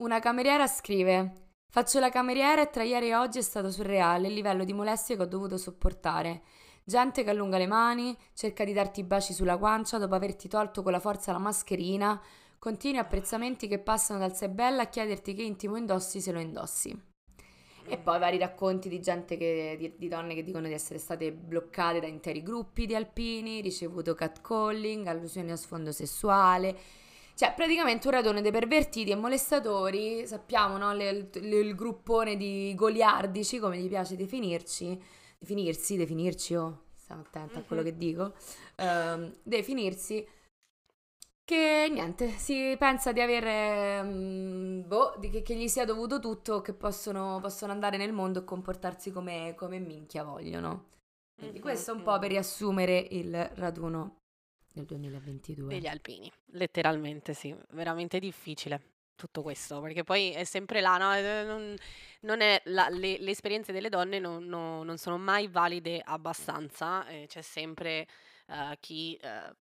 Una 0.03 0.19
cameriera 0.19 0.67
scrive: 0.67 1.53
Faccio 1.71 1.99
la 1.99 2.11
cameriera 2.11 2.61
e 2.61 2.69
tra 2.69 2.83
ieri 2.83 3.07
e 3.07 3.15
oggi 3.15 3.39
è 3.39 3.41
stato 3.41 3.71
surreale 3.71 4.27
il 4.27 4.35
livello 4.35 4.63
di 4.63 4.73
molestie 4.73 5.15
che 5.15 5.23
ho 5.23 5.25
dovuto 5.25 5.57
sopportare. 5.57 6.43
Gente 6.83 7.23
che 7.23 7.29
allunga 7.31 7.57
le 7.57 7.65
mani, 7.65 8.15
cerca 8.35 8.63
di 8.63 8.73
darti 8.73 9.03
baci 9.03 9.33
sulla 9.33 9.55
guancia 9.55 9.97
dopo 9.97 10.13
averti 10.13 10.49
tolto 10.49 10.83
con 10.83 10.91
la 10.91 10.99
forza 10.99 11.31
la 11.31 11.39
mascherina, 11.39 12.21
continui 12.59 12.99
apprezzamenti 12.99 13.67
che 13.67 13.79
passano 13.79 14.19
dal 14.19 14.35
sei 14.35 14.49
bella 14.49 14.83
a 14.83 14.87
chiederti 14.87 15.33
che 15.33 15.41
intimo 15.41 15.77
indossi 15.77 16.21
se 16.21 16.31
lo 16.31 16.39
indossi. 16.39 17.09
E 17.85 17.97
poi 17.97 18.19
vari 18.19 18.37
racconti 18.37 18.87
di 18.89 19.01
gente 19.01 19.35
che, 19.37 19.75
di, 19.77 19.93
di 19.97 20.07
donne 20.07 20.33
che 20.33 20.43
dicono 20.43 20.67
di 20.67 20.73
essere 20.73 20.97
state 20.99 21.31
bloccate 21.31 21.99
da 21.99 22.07
interi 22.07 22.41
gruppi 22.41 22.85
di 22.85 22.95
alpini, 22.95 23.61
ricevuto 23.61 24.13
catcalling, 24.15 25.07
allusioni 25.07 25.51
a 25.51 25.55
sfondo 25.55 25.91
sessuale. 25.91 26.75
Cioè, 27.35 27.53
praticamente 27.55 28.07
un 28.07 28.13
radone 28.13 28.41
dei 28.41 28.51
pervertiti 28.51 29.09
e 29.11 29.15
molestatori, 29.15 30.27
sappiamo, 30.27 30.77
no? 30.77 30.93
Le- 30.93 31.29
le- 31.33 31.59
il 31.59 31.75
gruppone 31.75 32.37
di 32.37 32.73
goliardici, 32.75 33.57
come 33.59 33.77
gli 33.77 33.87
piace 33.87 34.15
definirci, 34.15 35.01
definirsi, 35.39 35.97
definirci, 35.97 36.55
oh, 36.55 36.81
stiamo 36.95 37.21
attenti 37.21 37.57
a 37.57 37.63
quello 37.63 37.81
Mhm. 37.81 37.87
che 37.87 37.97
dico, 37.97 38.33
ehm, 38.75 39.35
definirsi, 39.43 40.25
che 41.43 41.87
niente, 41.91 42.29
si 42.37 42.75
pensa 42.79 43.11
di 43.11 43.19
avere, 43.21 44.01
mm, 44.03 44.87
boh, 44.87 45.15
di 45.19 45.29
che, 45.29 45.41
che 45.41 45.55
gli 45.55 45.67
sia 45.67 45.85
dovuto 45.85 46.19
tutto, 46.19 46.61
che 46.61 46.73
possono, 46.73 47.39
possono 47.41 47.71
andare 47.73 47.97
nel 47.97 48.13
mondo 48.13 48.39
e 48.39 48.43
comportarsi 48.45 49.11
come, 49.11 49.53
come 49.55 49.79
minchia 49.79 50.23
vogliono. 50.23 50.89
Quindi 51.37 51.59
Mhm, 51.59 51.59
questo 51.59 51.91
è 51.91 51.95
un 51.95 52.01
po' 52.03 52.17
per 52.19 52.29
mhm. 52.29 52.31
riassumere 52.31 52.97
il 53.11 53.35
raduno 53.55 54.17
del 54.73 54.85
2022. 54.85 55.75
Degli 55.75 55.87
alpini, 55.87 56.31
letteralmente 56.53 57.33
sì, 57.33 57.55
veramente 57.71 58.19
difficile 58.19 58.81
tutto 59.15 59.41
questo, 59.41 59.79
perché 59.79 60.03
poi 60.03 60.31
è 60.31 60.43
sempre 60.43 60.81
là, 60.81 60.97
no? 60.97 61.13
Eh, 61.15 61.43
Non, 61.45 61.75
non 62.21 62.41
è 62.41 62.61
la- 62.65 62.89
le, 62.89 63.17
le 63.19 63.31
esperienze 63.31 63.71
delle 63.71 63.89
donne 63.89 64.19
non, 64.19 64.43
no- 64.45 64.83
non 64.83 64.97
sono 64.97 65.17
mai 65.17 65.47
valide 65.47 66.01
abbastanza, 66.03 67.07
eh, 67.07 67.25
c'è 67.27 67.41
sempre 67.41 68.07
eh, 68.47 68.77
chi 68.79 69.15
eh, 69.21 69.55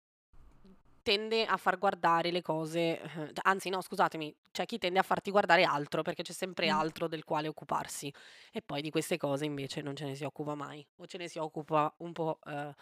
tende 1.07 1.45
a 1.45 1.55
far 1.55 1.77
guardare 1.77 2.31
le 2.31 2.41
cose, 2.41 2.99
eh, 3.01 3.31
anzi 3.43 3.69
no, 3.69 3.79
scusatemi, 3.79 4.35
c'è 4.51 4.65
chi 4.65 4.77
tende 4.77 4.99
a 4.99 5.03
farti 5.03 5.31
guardare 5.31 5.63
altro, 5.63 6.01
perché 6.01 6.21
c'è 6.21 6.33
sempre 6.33 6.69
Mm. 6.69 6.77
altro 6.77 7.07
del 7.07 7.23
quale 7.23 7.47
occuparsi, 7.47 8.13
e 8.51 8.61
poi 8.61 8.81
di 8.81 8.89
queste 8.89 9.15
cose 9.15 9.45
invece 9.45 9.81
non 9.81 9.95
ce 9.95 10.03
ne 10.03 10.15
si 10.15 10.25
occupa 10.25 10.53
mai, 10.53 10.85
o 10.97 11.05
ce 11.05 11.17
ne 11.17 11.29
si 11.29 11.37
occupa 11.39 11.93
un 11.99 12.11
po' 12.11 12.39
eh, 12.45 12.75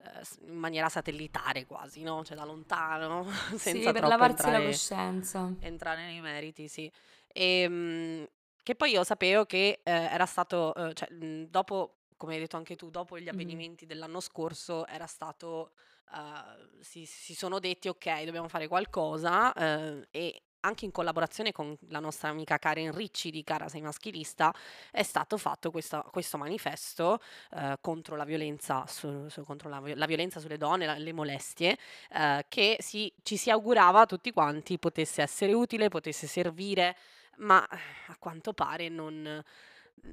eh, 0.00 0.22
in 0.48 0.58
maniera 0.58 0.90
satellitare 0.90 1.64
quasi, 1.64 2.02
no? 2.02 2.22
Cioè 2.22 2.36
da 2.36 2.44
lontano, 2.44 3.24
Sì, 3.56 3.56
senza 3.58 3.92
per 3.92 4.00
troppo 4.02 4.08
lavarsi 4.08 4.42
la 4.50 4.56
entrare, 4.56 4.66
coscienza. 4.70 5.52
entrare 5.60 6.04
nei 6.04 6.20
meriti, 6.20 6.68
sì. 6.68 6.92
E, 7.28 8.28
che 8.62 8.74
poi 8.74 8.90
io 8.90 9.02
sapevo 9.02 9.46
che 9.46 9.80
eh, 9.82 9.90
era 9.90 10.26
stato, 10.26 10.74
eh, 10.74 10.92
cioè, 10.92 11.10
mh, 11.10 11.44
dopo, 11.48 12.00
come 12.18 12.34
hai 12.34 12.40
detto 12.40 12.58
anche 12.58 12.76
tu, 12.76 12.90
dopo 12.90 13.18
gli 13.18 13.28
avvenimenti 13.30 13.86
dell'anno 13.86 14.20
scorso, 14.20 14.86
era 14.86 15.06
stato, 15.06 15.72
eh, 16.14 16.80
si, 16.80 17.04
si 17.06 17.34
sono 17.34 17.58
detti, 17.58 17.88
ok, 17.88 18.22
dobbiamo 18.24 18.48
fare 18.48 18.68
qualcosa, 18.68 19.52
eh, 19.52 20.06
e 20.10 20.42
anche 20.64 20.84
in 20.84 20.92
collaborazione 20.92 21.50
con 21.50 21.76
la 21.88 21.98
nostra 21.98 22.28
amica 22.28 22.56
Karen 22.58 22.94
Ricci 22.94 23.30
di 23.32 23.42
Cara 23.42 23.68
Sei 23.68 23.80
Maschilista, 23.80 24.54
è 24.92 25.02
stato 25.02 25.36
fatto 25.36 25.70
questa- 25.72 26.02
questo 26.02 26.38
manifesto 26.38 27.18
eh, 27.50 27.78
contro 27.80 28.14
la 28.16 28.24
violenza, 28.24 28.86
su- 28.86 29.28
su- 29.28 29.42
contro 29.44 29.68
la, 29.68 29.82
la 29.94 30.06
violenza 30.06 30.38
sulle 30.40 30.58
donne, 30.58 30.86
la- 30.86 30.96
le 30.98 31.12
molestie, 31.12 31.76
eh, 32.12 32.44
che 32.48 32.76
si- 32.80 33.12
ci 33.22 33.36
si 33.36 33.50
augurava 33.50 34.06
tutti 34.06 34.30
quanti 34.32 34.78
potesse 34.78 35.22
essere 35.22 35.52
utile, 35.52 35.88
potesse 35.88 36.26
servire, 36.28 36.96
ma 37.38 37.66
a 37.68 38.16
quanto 38.18 38.52
pare 38.52 38.88
non, 38.88 39.42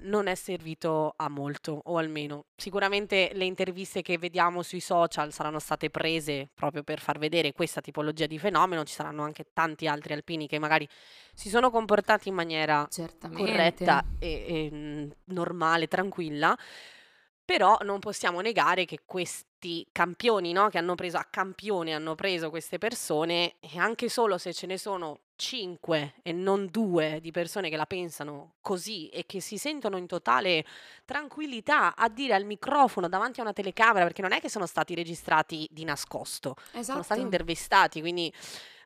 non 0.01 0.27
è 0.27 0.35
servito 0.35 1.13
a 1.15 1.29
molto, 1.29 1.81
o 1.85 1.97
almeno 1.97 2.45
sicuramente 2.55 3.31
le 3.33 3.45
interviste 3.45 4.01
che 4.01 4.17
vediamo 4.17 4.61
sui 4.61 4.79
social 4.79 5.33
saranno 5.33 5.59
state 5.59 5.89
prese 5.89 6.49
proprio 6.53 6.83
per 6.83 6.99
far 6.99 7.17
vedere 7.17 7.53
questa 7.53 7.81
tipologia 7.81 8.25
di 8.25 8.37
fenomeno, 8.37 8.83
ci 8.83 8.93
saranno 8.93 9.23
anche 9.23 9.47
tanti 9.51 9.87
altri 9.87 10.13
alpini 10.13 10.47
che 10.47 10.59
magari 10.59 10.87
si 11.33 11.49
sono 11.49 11.71
comportati 11.71 12.29
in 12.29 12.35
maniera 12.35 12.87
Certamente. 12.89 13.43
corretta 13.43 14.05
e, 14.19 14.45
e, 14.47 14.69
mm, 14.71 15.09
normale, 15.25 15.87
tranquilla, 15.87 16.57
però 17.43 17.77
non 17.81 17.99
possiamo 17.99 18.41
negare 18.41 18.85
che 18.85 18.99
questi 19.05 19.87
campioni, 19.91 20.51
no, 20.51 20.69
che 20.69 20.77
hanno 20.77 20.95
preso 20.95 21.17
a 21.17 21.25
campione, 21.29 21.95
hanno 21.95 22.13
preso 22.13 22.51
queste 22.51 22.77
persone, 22.77 23.55
e 23.59 23.77
anche 23.77 24.07
solo 24.07 24.37
se 24.37 24.53
ce 24.53 24.67
ne 24.67 24.77
sono 24.77 25.21
5 25.39 26.15
e 26.21 26.33
non 26.33 26.67
2 26.69 27.19
di 27.21 27.31
persone 27.31 27.69
che 27.69 27.77
la 27.77 27.85
pensano 27.85 28.55
così 28.59 29.07
e 29.07 29.25
che 29.25 29.39
si 29.39 29.57
sentono 29.57 29.95
in 29.95 30.05
totale 30.05 30.65
tranquillità 31.05 31.95
a 31.95 32.09
dire 32.09 32.33
al 32.33 32.43
microfono 32.43 33.07
davanti 33.07 33.39
a 33.39 33.43
una 33.43 33.53
telecamera, 33.53 34.03
perché 34.03 34.21
non 34.21 34.33
è 34.33 34.41
che 34.41 34.49
sono 34.49 34.65
stati 34.65 34.93
registrati 34.93 35.65
di 35.71 35.85
nascosto, 35.85 36.55
sono 36.57 36.81
stati 36.81 36.99
Esatto. 36.99 37.19
intervistati, 37.21 38.01
quindi 38.01 38.31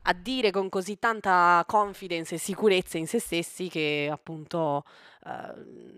a 0.04 0.14
dire 0.14 0.52
con 0.52 0.70
così 0.70 1.00
tanta 1.00 1.64
confidence 1.66 2.36
e 2.36 2.38
sicurezza 2.38 2.98
in 2.98 3.08
se 3.08 3.20
stessi 3.20 3.68
che 3.68 4.10
appunto 4.12 4.84
eh, 5.26 5.54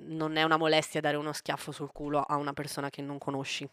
non 0.07 0.37
è 0.37 0.43
una 0.43 0.57
molestia 0.57 1.01
dare 1.01 1.17
uno 1.17 1.33
schiaffo 1.33 1.71
sul 1.73 1.91
culo 1.91 2.21
a 2.21 2.37
una 2.37 2.53
persona 2.53 2.89
che 2.89 3.01
non 3.01 3.17
conosci. 3.17 3.67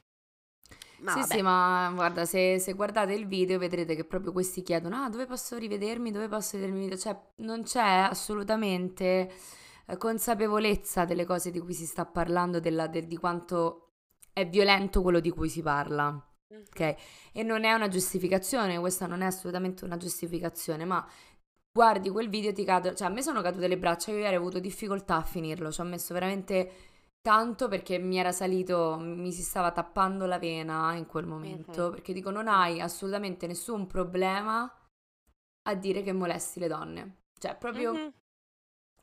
Ma 1.02 1.12
Sì, 1.12 1.20
vabbè, 1.20 1.34
sì, 1.34 1.42
ma 1.42 1.90
guarda, 1.94 2.24
se, 2.24 2.58
se 2.60 2.74
guardate 2.74 3.12
il 3.12 3.26
video 3.26 3.58
vedrete 3.58 3.96
che 3.96 4.04
proprio 4.04 4.30
questi 4.32 4.62
chiedono, 4.62 4.96
ah, 4.96 5.08
dove 5.08 5.26
posso 5.26 5.56
rivedermi, 5.56 6.10
dove 6.12 6.28
posso 6.28 6.56
vedermi 6.56 6.80
video? 6.80 6.96
Cioè, 6.96 7.16
non 7.38 7.62
c'è 7.64 7.80
assolutamente 8.08 9.32
eh, 9.86 9.96
consapevolezza 9.96 11.04
delle 11.04 11.24
cose 11.24 11.50
di 11.50 11.58
cui 11.58 11.74
si 11.74 11.86
sta 11.86 12.04
parlando, 12.06 12.60
della- 12.60 12.86
del- 12.86 13.06
di 13.06 13.16
quanto 13.16 13.88
è 14.32 14.46
violento 14.48 15.02
quello 15.02 15.18
di 15.20 15.30
cui 15.30 15.48
si 15.48 15.60
parla. 15.60 16.08
Ok? 16.70 16.94
E 17.32 17.42
non 17.42 17.64
è 17.64 17.72
una 17.72 17.88
giustificazione, 17.88 18.78
questa 18.78 19.06
non 19.06 19.22
è 19.22 19.26
assolutamente 19.26 19.84
una 19.84 19.96
giustificazione, 19.96 20.84
ma 20.84 21.04
guardi 21.70 22.10
quel 22.10 22.28
video 22.28 22.50
e 22.50 22.52
ti 22.52 22.64
cade, 22.64 22.94
cioè 22.94 23.08
a 23.08 23.10
me 23.10 23.22
sono 23.22 23.40
cadute 23.42 23.66
le 23.68 23.78
braccia, 23.78 24.10
io 24.12 24.18
ieri 24.18 24.36
ho 24.36 24.38
avuto 24.38 24.58
difficoltà 24.60 25.16
a 25.16 25.22
finirlo, 25.22 25.72
ci 25.72 25.80
ho 25.80 25.84
messo 25.84 26.12
veramente 26.14 26.70
tanto 27.22 27.68
perché 27.68 27.98
mi 27.98 28.18
era 28.18 28.32
salito, 28.32 28.98
mi 28.98 29.32
si 29.32 29.42
stava 29.42 29.70
tappando 29.72 30.26
la 30.26 30.38
vena 30.38 30.94
in 30.94 31.06
quel 31.06 31.24
momento, 31.26 31.84
Mhm. 31.84 31.90
perché 31.90 32.12
dico 32.12 32.30
non 32.30 32.48
hai 32.48 32.80
assolutamente 32.80 33.46
nessun 33.46 33.86
problema 33.86 34.70
a 35.64 35.74
dire 35.74 36.02
che 36.02 36.12
molesti 36.12 36.58
le 36.60 36.68
donne, 36.68 37.16
cioè 37.38 37.56
proprio 37.56 37.92
Mhm. 37.92 38.12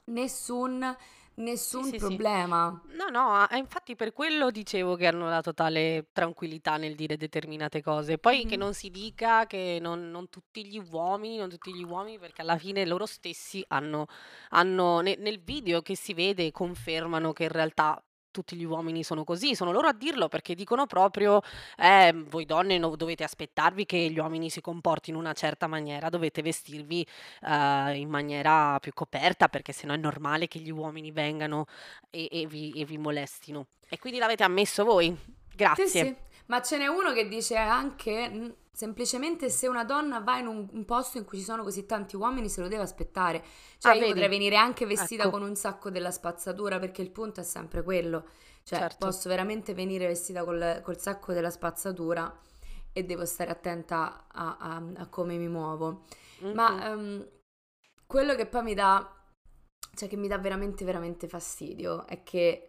nessun, 0.06 0.96
nessun 1.36 1.84
Sì, 1.84 1.90
sì, 1.92 2.00
sì. 2.00 2.08
problema. 2.08 2.82
No, 2.92 3.08
no, 3.10 3.34
ah, 3.34 3.56
infatti 3.56 3.96
per 3.96 4.12
quello 4.14 4.52
dicevo 4.52 4.96
che 4.96 5.08
hanno 5.08 5.30
la 5.30 5.42
totale 5.42 6.10
tranquillità 6.12 6.76
nel 6.78 6.96
dire 6.96 7.16
determinate 7.18 7.82
cose. 7.82 8.18
Poi 8.18 8.46
che 8.46 8.56
Mhm. 8.56 8.62
non 8.62 8.74
si 8.74 8.90
dica 8.90 9.46
che 9.46 9.78
non, 9.80 10.10
non 10.10 10.28
tutti 10.30 10.66
gli 10.66 10.80
uomini, 10.80 11.38
non 11.38 11.50
tutti 11.50 11.74
gli 11.74 11.84
uomini, 11.84 12.20
perché 12.20 12.42
alla 12.42 12.58
fine 12.58 12.86
loro 12.86 13.06
stessi 13.06 13.64
hanno, 13.70 14.08
hanno 14.50 15.00
ne- 15.02 15.16
nel 15.18 15.40
video 15.42 15.82
che 15.82 15.96
si 15.96 16.14
vede 16.14 16.52
confermano 16.52 17.32
che 17.32 17.44
in 17.44 17.50
realtà 17.50 18.02
tutti 18.32 18.56
gli 18.56 18.64
uomini 18.64 19.04
sono 19.04 19.24
così, 19.24 19.56
sono 19.56 19.72
loro 19.72 19.88
a 19.88 19.94
dirlo 19.94 20.28
perché 20.28 20.56
dicono 20.56 20.86
proprio, 20.86 21.42
eh, 21.78 22.14
voi 22.28 22.46
donne 22.46 22.78
no- 22.78 22.96
dovete 22.96 23.24
aspettarvi 23.24 23.86
che 23.86 23.98
gli 23.98 24.20
uomini 24.20 24.50
si 24.50 24.62
comportino 24.62 25.18
in 25.18 25.24
una 25.24 25.34
certa 25.34 25.68
maniera, 25.68 26.10
dovete 26.10 26.42
vestirvi 26.42 27.06
eh, 27.42 27.98
in 27.98 28.10
maniera 28.10 28.78
più 28.80 28.94
coperta 28.94 29.48
perché 29.48 29.72
sennò 29.72 29.94
è 29.94 29.98
normale 29.98 30.48
che 30.48 30.60
gli 30.60 30.72
uomini 30.72 31.12
vengano 31.12 31.66
e, 32.10 32.28
e 32.32 32.48
vi, 32.48 32.72
e 32.72 32.86
vi 32.86 32.98
molestino. 32.98 33.68
E 33.88 33.98
quindi 33.98 34.20
l'avete 34.20 34.44
ammesso 34.44 34.84
voi. 34.84 35.08
Sì, 35.08 35.56
Grazie. 35.56 35.88
sì, 35.88 36.16
Ma 36.50 36.62
ce 36.62 36.77
n'è 36.77 36.88
uno 36.88 37.13
che 37.13 37.27
dice 37.27 37.56
anche 37.56 38.58
semplicemente 38.72 39.50
se 39.50 39.68
una 39.68 39.84
donna 39.84 40.22
va 40.22 40.38
in 40.38 40.48
un, 40.48 40.68
un, 40.72 40.86
posto 40.86 41.18
in 41.18 41.25
cui 41.25 41.38
ci 41.38 41.44
sono 41.44 41.63
così 41.63 41.86
tanti 41.86 42.15
uomini 42.15 42.48
se 42.48 42.62
lo 42.62 42.68
deve 42.68 42.84
aspettare. 42.84 43.44
Cioè 43.77 43.91
ah, 43.91 43.96
io 43.96 44.00
vedi? 44.01 44.13
potrei 44.13 44.29
venire 44.29 44.56
anche 44.56 44.86
vestita 44.86 45.24
ecco. 45.24 45.32
con 45.32 45.41
un 45.44 45.56
sacco 45.56 45.89
della 45.89 46.12
spazzatura 46.12 46.79
perché 46.79 47.01
il 47.01 47.12
punto 47.12 47.41
è 47.41 47.44
sempre 47.44 47.84
quello. 47.84 48.25
Cioè 48.63 48.79
certo. 48.79 49.06
posso 49.06 49.27
veramente 49.27 49.74
venire 49.74 50.08
vestita 50.08 50.44
col, 50.44 50.82
col, 50.84 50.98
sacco 50.98 51.34
della 51.34 51.50
spazzatura 51.50 52.34
e 52.94 53.03
devo 53.03 53.25
stare 53.25 53.51
attenta 53.51 54.27
a, 54.32 54.58
a, 54.58 54.84
a 54.96 55.08
come 55.08 55.36
mi 55.36 55.50
muovo. 55.50 56.06
Mm-hmm. 56.44 56.56
Ma 56.56 56.89
um, 56.94 57.27
quello 58.08 58.34
che 58.36 58.46
poi 58.46 58.63
mi 58.63 58.74
dà, 58.74 59.13
cioè 59.94 60.08
che 60.08 60.15
mi 60.15 60.27
dà 60.27 60.38
veramente 60.38 60.86
veramente 60.86 61.27
fastidio 61.27 62.08
è 62.08 62.24
che 62.24 62.69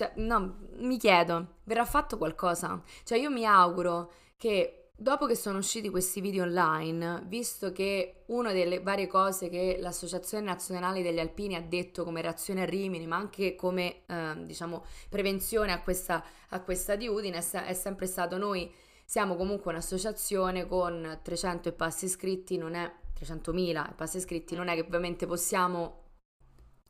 cioè, 0.00 0.12
no, 0.16 0.56
mi 0.76 0.96
chiedo, 0.96 1.56
verrà 1.64 1.84
fatto 1.84 2.16
qualcosa? 2.16 2.82
Cioè, 3.04 3.18
io 3.18 3.30
mi 3.30 3.44
auguro 3.44 4.10
che 4.38 4.92
dopo 4.96 5.26
che 5.26 5.34
sono 5.34 5.58
usciti 5.58 5.90
questi 5.90 6.22
video 6.22 6.44
online, 6.44 7.22
visto 7.26 7.70
che 7.70 8.22
una 8.28 8.50
delle 8.52 8.80
varie 8.80 9.06
cose 9.06 9.50
che 9.50 9.76
l'Associazione 9.78 10.42
Nazionale 10.42 11.02
degli 11.02 11.18
Alpini 11.18 11.54
ha 11.54 11.60
detto 11.60 12.02
come 12.04 12.22
reazione 12.22 12.62
a 12.62 12.64
Rimini, 12.64 13.06
ma 13.06 13.16
anche 13.16 13.54
come, 13.56 14.06
eh, 14.06 14.36
diciamo, 14.38 14.86
prevenzione 15.10 15.72
a 15.72 15.82
questa, 15.82 16.24
a 16.48 16.62
questa 16.62 16.96
di 16.96 17.06
Udine, 17.06 17.36
è, 17.36 17.74
sempre 17.74 18.06
stato 18.06 18.38
noi 18.38 18.72
siamo 19.04 19.36
comunque 19.36 19.70
un'associazione 19.70 20.66
con 20.66 21.20
300 21.22 21.68
e 21.68 21.72
passi 21.72 22.06
iscritti, 22.06 22.56
non 22.56 22.72
è 22.72 22.90
300.000 23.20 23.90
e 23.90 23.92
passi 23.92 24.16
iscritti, 24.16 24.54
non 24.54 24.68
è 24.68 24.74
che 24.76 24.80
ovviamente 24.80 25.26
possiamo 25.26 26.00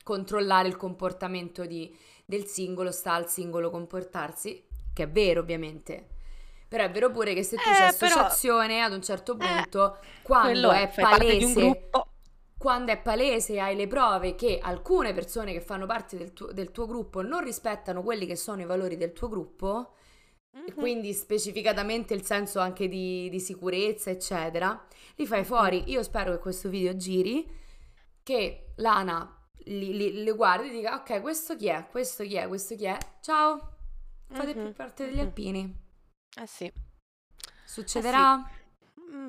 controllare 0.03 0.69
il 0.69 0.77
comportamento 0.77 1.67
di, 1.67 1.95
del 2.31 2.47
singolo, 2.47 2.93
sta 2.93 3.13
al 3.13 3.29
singolo 3.29 3.69
comportarsi, 3.71 4.65
che 4.95 5.03
è 5.03 5.09
vero 5.09 5.41
ovviamente. 5.41 6.07
Però 6.69 6.85
è 6.85 6.91
vero 6.91 7.11
pure 7.11 7.35
che 7.35 7.43
se 7.43 7.57
tu 7.57 7.69
eh, 7.69 7.75
sei 7.75 7.87
associazione 7.89 8.75
però, 8.75 8.87
ad 8.87 8.93
un 8.93 9.03
certo 9.03 9.35
eh, 9.35 9.37
punto, 9.37 9.97
eh, 9.97 9.99
quando 10.23 10.71
è 10.71 10.89
palese, 10.95 11.91
quando 12.57 12.93
è 12.93 12.99
palese 12.99 13.59
hai 13.59 13.75
le 13.75 13.89
prove 13.89 14.37
che 14.37 14.61
alcune 14.63 15.13
persone 15.13 15.53
che 15.53 15.61
fanno 15.61 15.87
parte 15.87 16.17
del 16.17 16.33
tuo, 16.33 16.53
del 16.53 16.71
tuo 16.71 16.87
gruppo 16.87 17.23
non 17.23 17.43
rispettano 17.43 18.05
quelli 18.05 18.25
che 18.25 18.37
sono 18.37 18.63
i 18.63 18.67
valori 18.67 18.97
del 18.97 19.13
tuo 19.13 19.29
gruppo, 19.29 19.95
mm-hmm. 20.57 20.67
e 20.69 20.73
quindi 20.73 21.13
specificatamente 21.13 22.15
il 22.15 22.25
senso 22.25 22.61
anche 22.61 22.87
di, 22.87 23.29
di 23.29 23.41
sicurezza, 23.41 24.11
eccetera, 24.11 24.87
li 25.17 25.27
fai 25.27 25.43
fuori. 25.43 25.91
Io 25.91 26.05
spero 26.05 26.31
che 26.31 26.39
questo 26.39 26.69
video 26.69 26.95
giri, 26.95 27.51
che 28.23 28.67
Lana 28.77 29.40
li, 29.65 29.97
li, 29.97 30.23
li 30.23 30.31
guardi 30.33 30.69
e 30.69 30.71
dica 30.71 30.95
ok 30.95 31.21
questo 31.21 31.57
chi 31.57 31.69
è, 31.69 31.87
questo 31.91 32.25
chi 32.25 32.37
è, 32.37 32.49
questo 32.49 32.77
chi 32.77 32.85
è, 32.85 32.99
ciao, 33.21 33.77
fate 34.29 34.55
mm-hmm. 34.55 34.65
più 34.65 34.75
parte 34.75 35.07
degli 35.07 35.21
alpini. 35.21 35.89
Eh 36.41 36.47
sì. 36.47 36.73
Succederà? 37.65 38.45
Eh 38.47 38.51
sì. 38.95 39.01
Mm, 39.15 39.29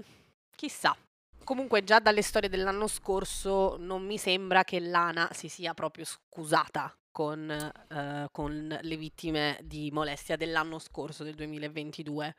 chissà. 0.55 0.95
Comunque 1.43 1.83
già 1.83 2.00
dalle 2.00 2.21
storie 2.21 2.50
dell'anno 2.50 2.88
scorso 2.88 3.75
non 3.79 4.05
mi 4.05 4.17
sembra 4.17 4.63
che 4.63 4.79
Lana 4.79 5.29
si 5.33 5.50
sia 5.50 5.73
proprio 5.73 6.05
scusata 6.05 6.95
con, 7.11 7.71
uh, 7.89 8.27
con 8.31 8.79
le 8.81 8.95
vittime 8.95 9.59
di 9.63 9.89
molestia 9.91 10.38
dell'anno 10.38 10.79
scorso, 10.79 11.23
del 11.23 11.35
2022 11.35 12.35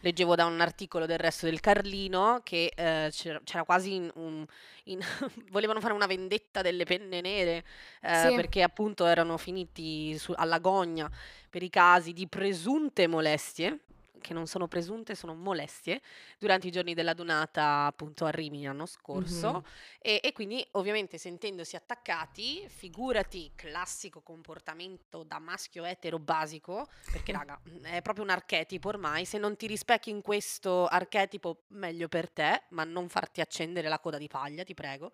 leggevo 0.00 0.34
da 0.34 0.46
un 0.46 0.60
articolo 0.60 1.06
del 1.06 1.18
resto 1.18 1.46
del 1.46 1.60
Carlino 1.60 2.40
che 2.42 2.72
eh, 2.74 3.08
c'era, 3.10 3.40
c'era, 3.44 3.64
quasi 3.64 3.94
in, 3.94 4.10
un, 4.14 4.44
in 4.84 5.00
volevano 5.50 5.80
fare 5.80 5.94
una 5.94 6.06
vendetta 6.06 6.62
delle 6.62 6.84
penne 6.84 7.20
nere 7.20 7.64
eh, 8.02 8.28
sì. 8.28 8.34
perché 8.34 8.62
appunto 8.62 9.06
erano 9.06 9.36
finiti 9.36 10.16
su, 10.18 10.32
alla 10.36 10.58
gogna 10.58 11.10
per 11.48 11.62
i 11.62 11.70
casi 11.70 12.12
di 12.12 12.26
presunte 12.28 13.06
molestie 13.06 13.80
che 14.20 14.32
non 14.32 14.46
sono 14.46 14.68
presunte, 14.68 15.14
sono 15.14 15.34
molestie, 15.34 16.00
durante 16.38 16.68
i 16.68 16.70
giorni 16.70 16.94
della 16.94 17.14
donata 17.14 17.86
appunto 17.86 18.24
a 18.24 18.30
Rimini 18.30 18.64
l'anno 18.64 18.86
scorso 18.86 19.50
mm-hmm. 19.50 19.60
e, 20.00 20.20
e, 20.22 20.32
quindi 20.32 20.66
ovviamente 20.72 21.18
sentendosi 21.18 21.76
attaccati, 21.76 22.66
figurati 22.68 23.52
classico 23.54 24.20
comportamento 24.20 25.22
da 25.22 25.38
maschio 25.38 25.84
etero 25.84 26.18
basico, 26.18 26.88
perché 27.10 27.32
raga 27.32 27.60
è 27.82 28.02
proprio 28.02 28.24
un 28.24 28.30
archetipo 28.30 28.88
ormai, 28.88 29.24
se 29.24 29.38
non 29.38 29.56
ti 29.56 29.66
rispecchi 29.66 30.10
in 30.10 30.22
questo 30.22 30.86
archetipo 30.86 31.62
meglio 31.68 32.08
per 32.08 32.30
te, 32.30 32.62
ma 32.70 32.84
non 32.84 33.08
farti 33.08 33.40
accendere 33.40 33.88
la 33.88 33.98
coda 33.98 34.18
di 34.18 34.28
paglia, 34.28 34.64
ti 34.64 34.74
prego. 34.74 35.12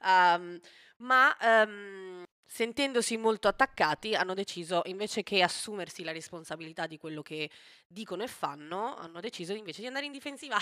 Um, 0.00 0.60
ma 0.98 1.36
um, 1.40 2.26
sentendosi 2.50 3.18
molto 3.18 3.46
attaccati, 3.46 4.14
hanno 4.14 4.32
deciso 4.32 4.80
invece 4.86 5.22
che 5.22 5.42
assumersi 5.42 6.02
la 6.02 6.12
responsabilità 6.12 6.86
di 6.86 6.96
quello 6.96 7.20
che 7.20 7.50
dicono 7.86 8.22
e 8.22 8.26
fanno, 8.26 8.96
hanno 8.96 9.20
deciso 9.20 9.52
invece 9.52 9.82
di 9.82 9.86
andare 9.86 10.06
in 10.06 10.12
difensiva. 10.12 10.56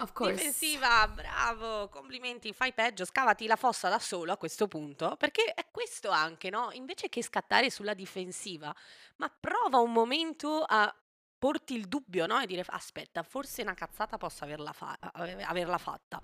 Of 0.00 0.10
course. 0.12 0.34
difensiva, 0.34 1.06
bravo, 1.06 1.88
complimenti, 1.88 2.52
fai 2.52 2.72
peggio, 2.72 3.04
scavati 3.04 3.46
la 3.46 3.54
fossa 3.54 3.88
da 3.88 4.00
solo 4.00 4.32
a 4.32 4.36
questo 4.36 4.66
punto, 4.66 5.14
perché 5.16 5.54
è 5.54 5.66
questo 5.70 6.10
anche, 6.10 6.50
no? 6.50 6.70
Invece 6.72 7.08
che 7.08 7.22
scattare 7.22 7.70
sulla 7.70 7.94
difensiva, 7.94 8.74
ma 9.16 9.30
prova 9.30 9.78
un 9.78 9.92
momento 9.92 10.64
a 10.66 10.92
porti 11.38 11.76
il 11.76 11.86
dubbio, 11.86 12.26
no? 12.26 12.40
E 12.40 12.46
dire 12.46 12.64
aspetta, 12.66 13.22
forse 13.22 13.62
una 13.62 13.74
cazzata 13.74 14.16
posso 14.16 14.42
averla, 14.42 14.72
fa- 14.72 14.98
averla 15.00 15.78
fatta. 15.78 16.20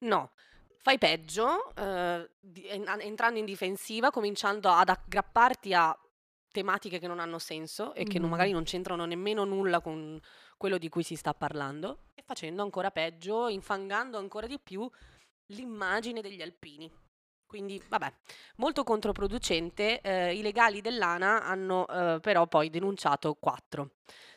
No, 0.00 0.32
fai 0.84 0.98
peggio, 0.98 1.74
eh, 1.76 2.30
entrando 3.00 3.38
in 3.38 3.46
difensiva, 3.46 4.10
cominciando 4.10 4.68
ad 4.68 4.90
aggrapparti 4.90 5.72
a 5.72 5.98
tematiche 6.52 6.98
che 6.98 7.06
non 7.06 7.20
hanno 7.20 7.38
senso 7.38 7.94
e 7.94 8.04
che 8.04 8.18
non, 8.18 8.28
magari 8.28 8.52
non 8.52 8.64
c'entrano 8.64 9.06
nemmeno 9.06 9.44
nulla 9.44 9.80
con 9.80 10.20
quello 10.58 10.76
di 10.76 10.90
cui 10.90 11.02
si 11.02 11.16
sta 11.16 11.32
parlando 11.32 12.08
e 12.14 12.22
facendo 12.22 12.62
ancora 12.62 12.90
peggio, 12.90 13.48
infangando 13.48 14.18
ancora 14.18 14.46
di 14.46 14.60
più 14.62 14.86
l'immagine 15.46 16.20
degli 16.20 16.42
alpini. 16.42 16.92
Quindi, 17.46 17.82
vabbè, 17.88 18.12
molto 18.56 18.84
controproducente. 18.84 20.02
Eh, 20.02 20.36
I 20.36 20.42
legali 20.42 20.82
dell'ANA 20.82 21.44
hanno 21.44 21.88
eh, 21.88 22.20
però 22.20 22.46
poi 22.46 22.68
denunciato 22.68 23.34
quattro, 23.40 23.92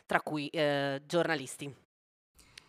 tra 0.06 0.22
cui 0.22 0.48
eh, 0.48 1.02
giornalisti. 1.04 1.86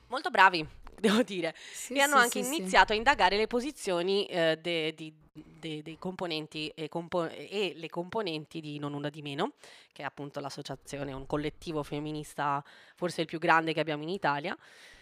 Molto 0.08 0.32
bravi, 0.32 0.68
devo 1.02 1.24
dire, 1.24 1.54
sì, 1.56 1.94
e 1.94 2.02
hanno 2.02 2.18
sì, 2.18 2.24
anche 2.24 2.44
sì, 2.44 2.56
iniziato 2.56 2.94
a 2.94 2.96
indagare 2.96 3.38
le 3.38 3.48
posizioni 3.48 4.26
eh, 4.26 4.58
de, 4.62 4.94
di, 4.94 5.14
de, 5.32 5.82
dei 5.82 5.98
componenti 5.98 6.72
e, 6.76 6.90
compo- 6.90 7.30
e, 7.30 7.74
le 7.76 7.90
componenti 7.90 8.60
di 8.60 8.80
Non 8.80 8.94
Una 8.94 9.10
di 9.10 9.22
Meno, 9.22 9.54
che 9.92 10.02
è 10.02 10.06
appunto 10.06 10.40
l'associazione, 10.40 11.14
un 11.14 11.26
collettivo 11.26 11.84
femminista 11.84 12.64
forse 12.96 13.22
il 13.22 13.28
più 13.28 13.40
grande 13.40 13.74
che 13.74 13.80
abbiamo 13.80 14.04
in 14.04 14.10
Italia. 14.10 14.58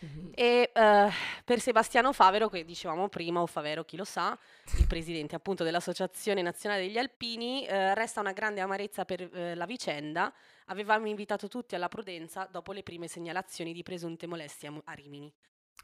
Mm-hmm. 0.06 0.32
E 0.36 0.72
eh, 0.74 1.10
per 1.44 1.60
Sebastiano 1.60 2.14
Favero, 2.14 2.50
che 2.50 2.64
dicevamo 2.64 3.10
prima, 3.10 3.42
o 3.42 3.48
Favero 3.48 3.84
chi 3.84 3.98
lo 3.98 4.06
sa, 4.06 4.38
il 4.78 4.88
presidente 4.88 5.36
appunto 5.36 5.64
dell'Associazione 5.64 6.42
Nazionale 6.42 6.82
degli 6.84 6.98
Alpini, 6.98 7.66
eh, 7.66 7.94
resta 7.96 8.20
una 8.20 8.34
grande 8.34 8.62
amarezza 8.62 9.06
per 9.06 9.22
eh, 9.22 9.56
la 9.56 9.66
vicenda. 9.66 10.32
Avevamo 10.66 11.08
invitato 11.08 11.48
tutti 11.48 11.76
alla 11.76 11.88
prudenza 11.88 12.48
dopo 12.52 12.72
le 12.74 12.84
prime 12.84 13.08
segnalazioni 13.08 13.74
di 13.74 13.84
presunte 13.84 14.28
molestie 14.28 14.72
a 14.84 14.94
Rimini. 14.94 15.32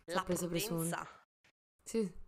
La 0.05 0.23
prudenza. 0.23 1.07
Sì. 1.83 2.21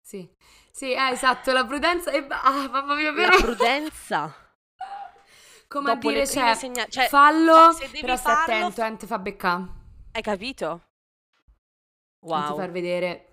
Sì. 0.00 0.28
Sì, 0.70 0.92
eh, 0.92 1.10
esatto, 1.10 1.52
la 1.52 1.64
prudenza 1.64 2.10
e 2.10 2.26
ah, 2.28 2.68
mamma 2.68 2.94
mia, 2.94 3.12
però. 3.12 3.28
La 3.36 3.42
prudenza. 3.42 4.34
Come 5.68 5.94
Dopo 5.94 6.08
a 6.08 6.12
dire, 6.12 6.26
cioè, 6.26 6.54
segna- 6.54 6.86
cioè, 6.86 7.06
fallo, 7.08 7.74
però 8.00 8.16
stai 8.16 8.34
attento, 8.34 8.82
eh, 8.82 8.88
non 8.88 8.98
ti 8.98 9.06
fa 9.06 9.18
beccare. 9.18 9.64
Hai 10.12 10.22
capito? 10.22 10.88
Wow. 12.20 12.40
Non 12.40 12.50
ti 12.50 12.58
far 12.58 12.70
vedere. 12.70 13.26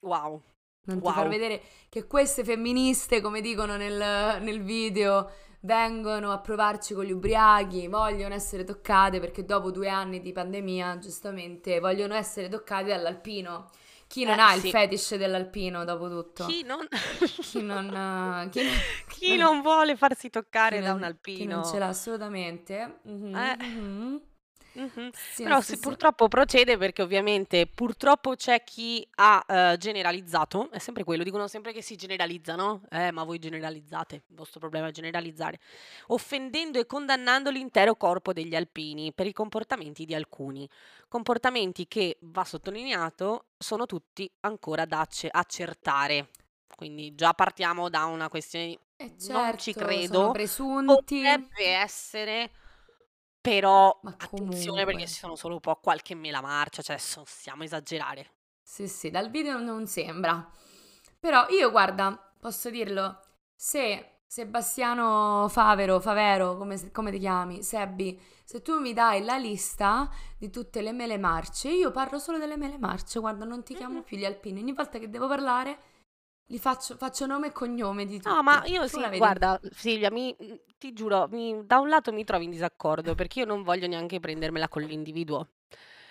Wow. 0.00 0.42
Non 0.86 0.98
wow. 0.98 1.12
ti 1.12 1.18
far 1.18 1.28
vedere 1.28 1.62
che 1.88 2.06
queste 2.06 2.44
femministe, 2.44 3.20
come 3.20 3.40
dicono 3.40 3.76
nel, 3.76 4.42
nel 4.42 4.62
video, 4.62 5.30
vengono 5.64 6.32
a 6.32 6.38
provarci 6.38 6.94
con 6.94 7.04
gli 7.04 7.12
ubriachi, 7.12 7.88
vogliono 7.88 8.34
essere 8.34 8.64
toccate 8.64 9.20
perché 9.20 9.44
dopo 9.44 9.70
due 9.70 9.88
anni 9.88 10.20
di 10.20 10.32
pandemia, 10.32 10.98
giustamente, 10.98 11.80
vogliono 11.80 12.14
essere 12.14 12.48
toccate 12.48 12.86
dall'alpino. 12.86 13.70
Chi 14.06 14.24
non 14.24 14.38
eh, 14.38 14.42
ha 14.42 14.50
sì. 14.50 14.66
il 14.66 14.70
fetish 14.70 15.16
dell'alpino, 15.16 15.84
dopo 15.84 16.08
tutto? 16.08 16.46
Chi 16.46 16.62
non... 16.62 16.86
chi, 17.40 17.62
non 17.62 18.48
chi... 18.50 18.60
chi 19.08 19.36
non 19.36 19.62
vuole 19.62 19.96
farsi 19.96 20.30
toccare 20.30 20.80
da 20.80 20.92
un 20.92 21.02
alpino? 21.02 21.38
Chi 21.38 21.46
non 21.46 21.64
ce 21.64 21.78
l'ha 21.78 21.88
assolutamente. 21.88 23.00
Mm-hmm. 23.08 23.34
Eh. 23.34 23.56
Mm-hmm. 23.62 24.16
Mh-mh. 24.76 25.10
Sì, 25.26 25.56
Però 25.60 25.60
sì, 25.60 25.76
sì. 25.76 25.78
purtroppo 25.78 26.26
procede 26.26 26.76
perché 26.76 27.02
ovviamente 27.02 27.66
purtroppo 27.68 28.34
c'è 28.34 28.64
chi 28.64 29.06
ha, 29.16 29.44
ehm, 29.46 29.76
generalizzato, 29.76 30.68
è 30.72 30.78
sempre 30.80 31.04
quello, 31.04 31.22
dicono 31.22 31.46
sempre 31.46 31.72
che 31.72 31.80
si 31.80 31.94
generalizza, 31.94 32.56
no, 32.56 32.82
"Eh, 32.90 33.12
ma 33.12 33.22
voi 33.22 33.38
generalizzate, 33.38 34.14
il 34.26 34.34
vostro 34.34 34.58
problema 34.58 34.88
è 34.88 34.90
generalizzare", 34.90 35.60
offendendo 36.08 36.80
e 36.80 36.86
condannando 36.86 37.50
l'intero 37.50 37.94
corpo 37.94 38.32
degli 38.32 38.56
alpini 38.56 39.12
per 39.12 39.26
i 39.28 39.32
comportamenti 39.32 40.04
di 40.04 40.14
alcuni. 40.14 40.68
Comportamenti 41.08 41.86
che, 41.86 42.16
va 42.22 42.44
sottolineato, 42.44 43.46
sono 43.56 43.86
tutti 43.86 44.28
ancora 44.40 44.84
da 44.86 45.00
acce 45.00 45.28
accertare. 45.30 46.30
Quindi 46.74 47.14
già 47.14 47.32
partiamo 47.32 47.88
da 47.88 48.04
una 48.06 48.28
questione 48.28 48.66
di: 48.66 48.78
Eh 49.00 49.12
"Non 49.26 49.56
ci 49.56 49.74
certo, 49.74 50.02
sono 50.02 50.28
credo, 50.28 50.30
presunti. 50.30 51.50
potrebbe 51.62 51.64
essere" 51.66 52.50
Però 53.44 53.98
Ma 54.00 54.14
attenzione 54.16 54.86
perché 54.86 55.06
ci 55.06 55.16
sono 55.16 55.36
solo 55.36 55.56
un 55.56 55.60
po' 55.60 55.74
qualche 55.74 56.14
mela 56.14 56.40
marcia, 56.40 56.80
cioè 56.80 56.96
stiamo 56.96 57.60
a 57.60 57.66
esagerare. 57.66 58.30
Sì, 58.62 58.88
sì, 58.88 59.10
dal 59.10 59.28
video 59.28 59.58
non 59.58 59.86
sembra. 59.86 60.50
Però 61.20 61.46
io, 61.50 61.70
guarda, 61.70 62.18
posso 62.40 62.70
dirlo, 62.70 63.20
se 63.54 64.20
Sebastiano 64.26 65.46
Favero, 65.50 66.00
Favero, 66.00 66.56
come, 66.56 66.90
come 66.90 67.10
ti 67.10 67.18
chiami, 67.18 67.62
Sebbi, 67.62 68.18
se 68.44 68.62
tu 68.62 68.80
mi 68.80 68.94
dai 68.94 69.22
la 69.22 69.36
lista 69.36 70.10
di 70.38 70.48
tutte 70.48 70.80
le 70.80 70.92
mele 70.92 71.18
marce, 71.18 71.68
io 71.68 71.90
parlo 71.90 72.18
solo 72.18 72.38
delle 72.38 72.56
mele 72.56 72.78
marce, 72.78 73.20
guarda, 73.20 73.44
non 73.44 73.62
ti 73.62 73.74
chiamo 73.74 74.00
più 74.00 74.16
gli 74.16 74.24
alpini. 74.24 74.60
Ogni 74.60 74.72
volta 74.72 74.98
che 74.98 75.10
devo 75.10 75.28
parlare, 75.28 75.78
li 76.46 76.58
faccio, 76.58 76.96
faccio 76.96 77.26
nome 77.26 77.48
e 77.48 77.52
cognome 77.52 78.06
di 78.06 78.20
No, 78.26 78.42
ma 78.42 78.62
tutti. 78.62 78.64
io 78.66 78.86
Tu 78.88 78.96
sì, 78.96 78.98
la 78.98 79.08
vedi? 79.08 79.36
guarda, 79.36 79.60
Silvia, 79.70 80.10
mi, 80.10 80.34
ti 80.78 80.92
giuro, 80.94 81.28
mi- 81.30 81.60
da 81.66 81.78
un 81.78 81.88
lato 81.90 82.10
mi 82.12 82.24
trovi 82.24 82.44
in 82.44 82.50
disaccordo 82.50 83.14
perché 83.14 83.40
io 83.40 83.44
non 83.44 83.62
voglio 83.62 83.86
neanche 83.86 84.18
prendermela 84.18 84.68
con 84.68 84.82
l'individuo. 84.82 85.48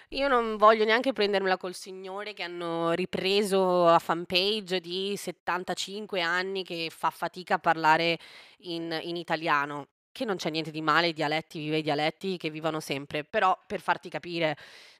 Io 0.09 0.27
non 0.27 0.57
voglio 0.57 0.85
neanche 0.85 1.11
prendermela 1.13 1.57
col 1.57 1.73
signore 1.73 2.33
che 2.33 2.43
hanno 2.43 2.91
ripreso 2.91 3.87
a 3.87 3.97
fanpage 3.99 4.79
di 4.79 5.15
75 5.17 6.21
anni 6.21 6.63
che 6.63 6.89
fa 6.91 7.09
fatica 7.09 7.55
a 7.55 7.59
parlare 7.59 8.19
in, 8.59 8.95
in 9.03 9.15
italiano. 9.15 9.87
Che 10.11 10.25
non 10.25 10.35
c'è 10.35 10.51
niente 10.51 10.69
di 10.69 10.81
male, 10.81 11.07
i 11.07 11.13
dialetti, 11.13 11.57
viva 11.59 11.77
i 11.77 11.81
dialetti, 11.81 12.37
che 12.37 12.51
vivano 12.51 12.79
sempre. 12.79 13.23
Però 13.23 13.57
per 13.65 13.79
farti 13.81 14.09
capire, 14.09 14.55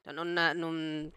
non, 0.06 0.34
non, 0.56 1.12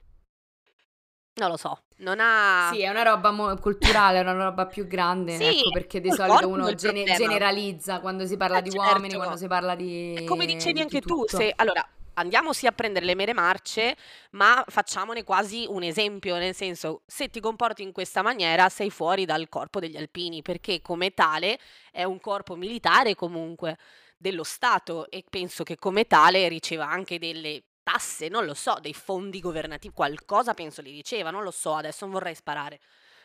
non 1.37 1.51
lo 1.51 1.57
so, 1.57 1.83
non 1.99 2.19
ha... 2.21 2.71
Sì, 2.73 2.81
è 2.81 2.89
una 2.89 3.03
roba 3.03 3.31
mo- 3.31 3.57
culturale, 3.59 4.19
è 4.19 4.21
una 4.23 4.33
roba 4.33 4.67
più 4.67 4.87
grande, 4.87 5.35
Sì, 5.35 5.49
ecco 5.51 5.71
perché 5.71 6.01
di 6.01 6.11
solito 6.11 6.49
uno 6.49 6.75
gene- 6.75 7.11
generalizza 7.11 8.01
quando 8.01 8.27
si 8.27 8.37
parla 8.37 8.59
Eh, 8.59 8.63
di 8.63 8.71
uomini, 8.71 9.11
certo. 9.11 9.17
quando 9.17 9.37
si 9.37 9.47
parla 9.47 9.75
di, 9.77 9.85
E 10.13 10.25
come 10.25 10.47
dicevi 10.47 10.81
di 10.81 10.81
anche 10.81 11.03
tu, 11.03 11.25
tutto. 11.25 11.27
se 11.29 11.53
allora 11.55 11.87
andiamo 12.15 12.53
sì 12.55 12.67
a 12.67 12.73
prendere 12.73 13.05
le 13.05 13.15
mere 13.15 13.35
marce, 13.35 13.97
ma 14.31 14.65
facciamone 14.67 15.25
quasi 15.25 15.67
un 15.69 15.83
esempio, 15.83 16.37
nel 16.39 16.55
senso, 16.55 17.03
se 17.07 17.29
ti 17.29 17.41
comporti 17.41 17.83
in 17.83 17.93
questa 17.93 18.23
maniera 18.23 18.69
sei 18.71 18.91
fuori 18.91 19.25
dal 19.27 19.49
corpo 19.49 19.79
degli 19.81 19.97
alpini, 19.97 20.43
perché 20.43 20.81
come 20.81 21.13
tale 21.13 21.59
è 21.93 22.05
un 22.05 22.19
corpo 22.21 22.57
militare 22.57 23.15
comunque 23.15 23.77
dello 24.17 24.45
Stato 24.45 25.11
e 25.11 25.25
penso 25.29 25.63
che 25.65 25.77
come 25.77 26.07
tale 26.07 26.49
riceva 26.49 26.89
anche 26.89 27.19
delle 27.19 27.63
tasse, 27.87 28.27
non 28.29 28.45
lo 28.45 28.55
so, 28.55 28.79
dei 28.81 28.93
fondi 28.93 29.39
governativi, 29.39 29.95
qualcosa 29.95 30.55
penso 30.55 30.83
li 30.83 30.91
riceva, 30.91 31.31
non 31.31 31.45
lo 31.45 31.53
so, 31.53 31.75
adesso 31.75 32.05
non 32.05 32.15
vorrei 32.15 32.35
sparare. 32.35 32.81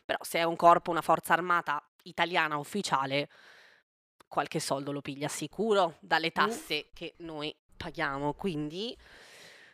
Però 0.05 0.19
se 0.21 0.37
è 0.37 0.43
un 0.43 0.55
corpo, 0.55 0.91
una 0.91 1.01
forza 1.01 1.33
armata 1.33 1.83
italiana 2.03 2.57
ufficiale, 2.57 3.27
qualche 4.27 4.59
soldo 4.59 4.91
lo 4.91 5.01
piglia 5.01 5.27
sicuro 5.27 5.97
dalle 5.99 6.31
tasse 6.31 6.89
che 6.93 7.15
noi 7.17 7.55
paghiamo. 7.75 8.33
Quindi, 8.33 8.95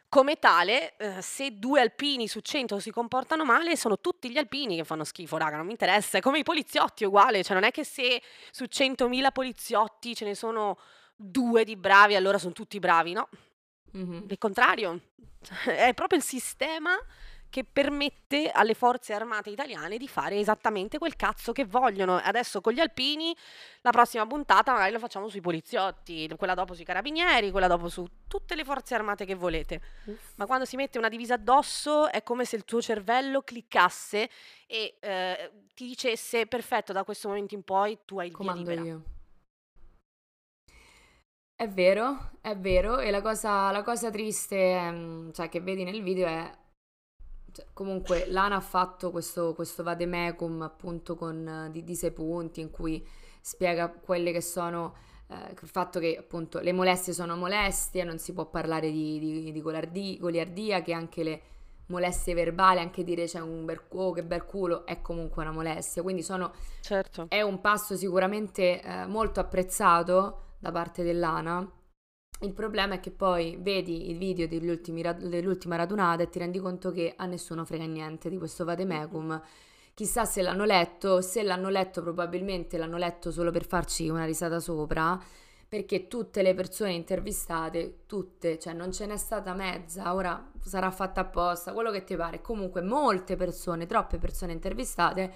come 0.08 0.40
tale, 0.40 0.96
eh, 0.96 1.22
se 1.22 1.60
due 1.60 1.82
alpini 1.82 2.30
su 2.30 2.40
100 2.40 2.80
si 2.80 2.90
comportano 2.90 3.44
male, 3.44 3.76
sono 3.76 4.00
tutti 4.00 4.32
gli 4.32 4.38
alpini 4.38 4.78
che 4.78 4.86
fanno 4.86 5.04
schifo, 5.04 5.36
raga, 5.36 5.58
non 5.58 5.66
mi 5.66 5.74
interessa. 5.74 6.18
È 6.18 6.22
come 6.22 6.40
i 6.40 6.44
poliziotti, 6.44 7.04
uguale. 7.04 7.44
Cioè, 7.44 7.56
non 7.56 7.66
è 7.66 7.72
che 7.72 7.84
se 7.84 8.22
su 8.52 8.64
100.000 8.64 9.34
poliziotti 9.34 10.16
ce 10.16 10.24
ne 10.24 10.34
sono 10.34 10.80
due 11.14 11.66
di 11.66 11.76
bravi, 11.76 12.16
allora 12.16 12.38
sono 12.38 12.54
tutti 12.54 12.80
bravi, 12.80 13.12
no? 13.12 13.28
Mhm. 13.92 14.26
Il 14.30 14.38
contrario, 14.38 15.00
è 15.66 15.94
proprio 15.94 16.20
il 16.20 16.26
sistema 16.26 16.98
che 17.50 17.64
permette 17.64 18.52
alle 18.52 18.74
forze 18.74 19.14
armate 19.14 19.50
italiane 19.50 19.98
di 19.98 20.08
fare 20.08 20.38
esattamente 20.38 20.98
quel 20.98 21.16
cazzo 21.16 21.54
che 21.54 21.66
vogliono. 21.66 22.18
Adesso 22.18 22.62
con 22.62 22.74
gli 22.74 22.80
alpini, 22.80 23.36
la 23.82 23.92
prossima 23.92 24.26
puntata 24.28 24.74
magari 24.74 24.92
lo 24.92 25.00
facciamo 25.00 25.30
sui 25.30 25.42
poliziotti, 25.42 26.30
quella 26.38 26.54
dopo 26.54 26.74
sui 26.74 26.84
carabinieri, 26.84 27.52
quella 27.52 27.68
dopo 27.68 27.88
su 27.88 28.06
tutte 28.28 28.56
le 28.56 28.66
forze 28.66 28.96
armate 28.96 29.26
che 29.26 29.36
volete. 29.36 29.82
Uff. 30.06 30.34
Ma 30.36 30.46
quando 30.46 30.66
si 30.66 30.76
mette 30.76 30.98
una 30.98 31.10
divisa 31.10 31.36
addosso 31.36 32.10
è 32.10 32.22
come 32.22 32.44
se 32.44 32.58
il 32.58 32.66
tuo 32.66 32.82
cervello 32.82 33.42
cliccasse 33.42 34.30
e 34.68 34.98
eh, 35.00 35.52
ti 35.74 35.88
dicesse 35.88 36.48
perfetto, 36.48 36.92
da 36.92 37.04
questo 37.04 37.30
momento 37.30 37.56
in 37.56 37.64
poi 37.64 37.98
tu 38.04 38.20
hai 38.20 38.28
il 38.28 38.36
via 38.36 38.38
Comando 38.38 38.70
libera. 38.70 38.86
io. 38.86 39.04
È 41.60 41.68
vero, 41.68 42.34
è 42.42 42.56
vero, 42.56 43.00
e 43.00 43.10
la 43.10 43.20
cosa, 43.24 43.72
la 43.72 43.82
cosa 43.82 44.12
triste, 44.12 44.56
ehm, 44.56 45.32
cioè, 45.34 45.50
che 45.50 45.60
vedi 45.60 45.84
nel 45.84 46.04
video 46.04 46.28
è, 46.28 46.56
cioè, 47.52 47.66
comunque, 47.74 48.28
Lana 48.30 48.58
ha 48.58 48.60
fatto 48.60 49.10
questo, 49.10 49.56
questo 49.56 49.82
vademecum 49.82 50.62
appunto 50.62 51.16
con, 51.16 51.48
eh, 51.48 51.72
di, 51.72 51.84
di 51.84 51.96
sei 51.96 52.12
punti 52.12 52.62
in 52.62 52.70
cui 52.70 53.04
spiega 53.42 53.90
quelle 53.90 54.32
che 54.32 54.42
sono, 54.42 54.94
eh, 55.30 55.36
il 55.60 55.68
fatto 55.68 56.00
che 56.00 56.16
appunto 56.20 56.60
le 56.60 56.74
molestie 56.74 57.12
sono 57.12 57.36
molestie, 57.36 58.04
non 58.04 58.20
si 58.20 58.34
può 58.34 58.46
parlare 58.46 58.92
di, 58.92 59.18
di, 59.18 59.52
di 59.52 59.62
golardi- 59.62 60.20
goliardia, 60.20 60.84
che 60.84 60.94
anche 60.94 61.24
le 61.24 61.42
molestie 61.88 62.36
verbali, 62.36 62.82
anche 62.82 63.04
dire 63.04 63.26
c'è 63.26 63.40
un 63.40 63.66
bel, 63.66 63.82
oh, 63.90 64.12
che 64.12 64.24
bel 64.24 64.46
culo, 64.46 64.86
è 64.86 65.02
comunque 65.02 65.42
una 65.42 65.52
molestia, 65.52 66.04
quindi 66.04 66.22
sono 66.22 66.54
Certo. 66.82 67.26
è 67.30 67.42
un 67.42 67.60
passo 67.62 67.96
sicuramente 67.98 68.80
eh, 68.80 69.08
molto 69.08 69.40
apprezzato 69.40 70.42
da 70.60 70.72
parte 70.72 71.04
dell'ANA. 71.04 71.72
Il 72.42 72.54
problema 72.54 72.96
è 72.96 73.00
che 73.00 73.10
poi 73.10 73.58
vedi 73.60 74.12
il 74.12 74.18
video 74.18 74.48
rad- 75.02 75.26
dell'ultima 75.26 75.76
radunata 75.76 76.22
e 76.22 76.30
ti 76.30 76.38
rendi 76.38 76.60
conto 76.60 76.92
che 76.92 77.14
a 77.16 77.26
nessuno 77.26 77.66
frega 77.66 77.86
niente 77.86 78.30
di 78.30 78.38
questo 78.38 78.64
vademecum. 78.64 79.42
Chissà 79.96 80.26
se 80.26 80.44
l'hanno 80.44 80.64
letto, 80.64 81.22
se 81.22 81.42
l'hanno 81.42 81.70
letto 81.70 82.04
probabilmente 82.04 82.78
l'hanno 82.78 82.98
letto 82.98 83.32
solo 83.32 83.50
per 83.50 83.66
farci 83.66 84.08
una 84.10 84.26
risata 84.26 84.60
sopra, 84.60 85.20
perché 85.68 86.08
tutte 86.08 86.44
le 86.44 86.54
persone 86.54 86.94
intervistate, 86.94 88.04
tutte, 88.06 88.60
cioè 88.60 88.74
non 88.74 88.92
ce 88.92 89.08
n'è 89.08 89.18
stata 89.18 89.56
mezza, 89.56 90.14
ora 90.14 90.52
sarà 90.62 90.92
fatta 90.92 91.22
apposta, 91.22 91.74
quello 91.74 91.90
che 91.90 92.04
ti 92.04 92.16
pare. 92.16 92.42
Comunque 92.42 92.82
molte 92.82 93.36
persone, 93.36 93.88
troppe 93.88 94.20
persone 94.20 94.54
intervistate 94.54 95.34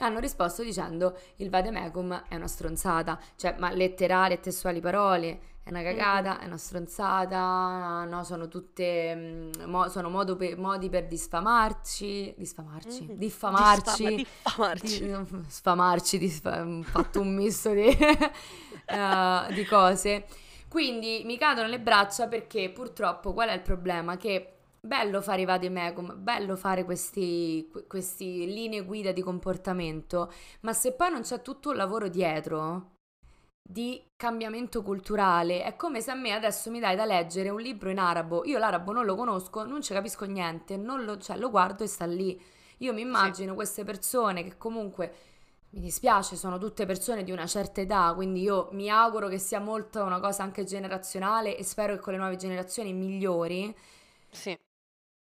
hanno 0.00 0.18
risposto 0.18 0.62
dicendo 0.62 1.16
il 1.36 1.50
vademecum 1.50 2.24
è 2.28 2.34
una 2.34 2.48
stronzata, 2.48 3.18
cioè 3.36 3.54
ma 3.58 3.70
letterali 3.70 4.34
e 4.34 4.40
testuali 4.40 4.80
parole, 4.80 5.40
è 5.62 5.70
una 5.70 5.82
cagata, 5.82 6.40
è 6.40 6.46
una 6.46 6.56
stronzata, 6.56 8.04
no, 8.04 8.24
sono 8.24 8.48
tutte, 8.48 9.14
mm, 9.14 9.50
mo- 9.66 9.88
sono 9.88 10.08
modo 10.08 10.36
pe- 10.36 10.56
modi 10.56 10.88
per 10.88 11.06
disfamarci, 11.06 12.34
disfamarci, 12.36 13.02
Mhm. 13.04 13.14
diffamarci, 13.16 14.14
Diffama- 14.16 14.72
diffamarci. 14.74 15.04
di- 15.06 15.44
sfamarci, 15.48 16.18
disfa- 16.18 16.66
fatto 16.82 17.20
un 17.20 17.34
misto 17.34 17.72
di, 17.72 17.86
eh, 18.86 19.54
di 19.54 19.64
cose. 19.64 20.26
Quindi 20.68 21.22
mi 21.24 21.36
cadono 21.36 21.66
le 21.68 21.80
braccia 21.80 22.28
perché 22.28 22.70
purtroppo 22.70 23.32
qual 23.32 23.48
è 23.48 23.52
il 23.54 23.60
problema? 23.62 24.16
Che 24.16 24.54
bello 24.80 25.20
fare 25.20 25.42
i 25.42 25.44
vademecum, 25.44 26.14
bello 26.22 26.56
fare 26.56 26.84
questi, 26.84 27.68
que- 27.70 27.86
questi 27.86 28.46
linee 28.46 28.84
guida 28.84 29.12
di 29.12 29.22
comportamento, 29.22 30.32
ma 30.60 30.72
se 30.72 30.92
poi 30.92 31.10
non 31.10 31.22
c'è 31.22 31.42
tutto 31.42 31.70
un 31.70 31.76
lavoro 31.76 32.08
dietro 32.08 32.92
di 33.62 34.02
cambiamento 34.16 34.82
culturale, 34.82 35.62
è 35.62 35.76
come 35.76 36.00
se 36.00 36.10
a 36.10 36.14
me 36.14 36.32
adesso 36.32 36.70
mi 36.70 36.80
dai 36.80 36.96
da 36.96 37.04
leggere 37.04 37.50
un 37.50 37.60
libro 37.60 37.90
in 37.90 37.98
arabo, 37.98 38.44
io 38.44 38.58
l'arabo 38.58 38.92
non 38.92 39.04
lo 39.04 39.14
conosco, 39.14 39.64
non 39.64 39.80
ci 39.82 39.92
capisco 39.92 40.24
niente, 40.24 40.76
non 40.76 41.04
lo, 41.04 41.18
cioè, 41.18 41.36
lo 41.36 41.50
guardo 41.50 41.84
e 41.84 41.86
sta 41.86 42.04
lì. 42.06 42.40
Io 42.78 42.92
mi 42.92 43.02
immagino 43.02 43.54
queste 43.54 43.84
persone 43.84 44.42
che 44.42 44.56
comunque 44.56 45.14
mi 45.70 45.80
dispiace, 45.80 46.34
sono 46.36 46.58
tutte 46.58 46.84
persone 46.86 47.22
di 47.22 47.30
una 47.30 47.46
certa 47.46 47.80
età, 47.80 48.12
quindi 48.14 48.40
io 48.42 48.68
mi 48.72 48.90
auguro 48.90 49.28
che 49.28 49.38
sia 49.38 49.60
molto 49.60 50.02
una 50.02 50.18
cosa 50.20 50.42
anche 50.42 50.64
generazionale 50.64 51.56
e 51.56 51.62
spero 51.62 51.94
che 51.94 52.00
con 52.00 52.12
le 52.14 52.18
nuove 52.18 52.36
generazioni 52.36 52.92
migliori. 52.92 53.72
Sì. 54.32 54.58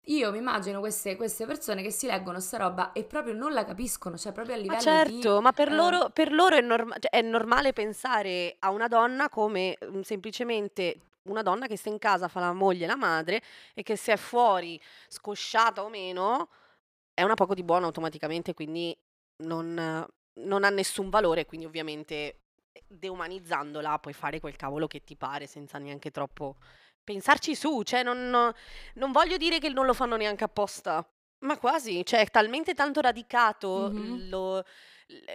Io 0.08 0.30
mi 0.30 0.38
immagino 0.38 0.78
queste, 0.78 1.16
queste 1.16 1.46
persone 1.46 1.82
che 1.82 1.90
si 1.90 2.06
leggono 2.06 2.38
sta 2.38 2.58
roba 2.58 2.92
e 2.92 3.02
proprio 3.02 3.34
non 3.34 3.52
la 3.52 3.64
capiscono, 3.64 4.16
cioè 4.16 4.32
proprio 4.32 4.54
a 4.54 4.58
Ma 4.58 4.62
livello 4.62 4.80
certo, 4.80 5.36
di... 5.36 5.42
ma 5.42 5.52
per 5.52 5.68
eh, 5.68 5.74
loro, 5.74 6.10
per 6.10 6.32
loro 6.32 6.56
è, 6.56 6.60
norma- 6.60 6.96
cioè, 6.98 7.10
è 7.10 7.22
normale 7.22 7.72
pensare 7.72 8.54
a 8.60 8.70
una 8.70 8.86
donna 8.86 9.28
come 9.28 9.76
mm, 9.84 10.02
semplicemente 10.02 11.00
una 11.24 11.42
donna 11.42 11.66
che 11.66 11.76
sta 11.76 11.88
in 11.88 11.98
casa, 11.98 12.28
fa 12.28 12.38
la 12.38 12.52
moglie 12.52 12.84
e 12.84 12.86
la 12.86 12.96
madre 12.96 13.42
e 13.74 13.82
che 13.82 13.96
se 13.96 14.12
è 14.12 14.16
fuori, 14.16 14.80
scosciata 15.08 15.82
o 15.82 15.88
meno, 15.88 16.50
è 17.12 17.22
una 17.22 17.34
poco 17.34 17.54
di 17.54 17.64
buono 17.64 17.86
automaticamente, 17.86 18.54
quindi 18.54 18.96
non, 19.38 20.06
non 20.34 20.64
ha 20.64 20.70
nessun 20.70 21.10
valore, 21.10 21.46
quindi 21.46 21.66
ovviamente 21.66 22.14
eh, 22.70 22.84
deumanizzandola 22.86 23.98
puoi 23.98 24.14
fare 24.14 24.38
quel 24.38 24.54
cavolo 24.54 24.86
che 24.86 25.02
ti 25.02 25.16
pare 25.16 25.48
senza 25.48 25.78
neanche 25.78 26.12
troppo 26.12 26.56
pensarci 27.06 27.54
su, 27.54 27.82
cioè 27.84 28.02
non, 28.02 28.52
non 28.94 29.12
voglio 29.12 29.36
dire 29.38 29.58
che 29.60 29.68
non 29.70 29.86
lo 29.86 29.94
fanno 29.94 30.16
neanche 30.16 30.44
apposta, 30.44 31.06
ma 31.40 31.56
quasi, 31.58 32.04
cioè 32.04 32.20
è 32.20 32.26
talmente 32.30 32.74
tanto 32.74 33.00
radicato 33.00 33.92
Mhm. 33.94 34.28
lo- 34.30 34.64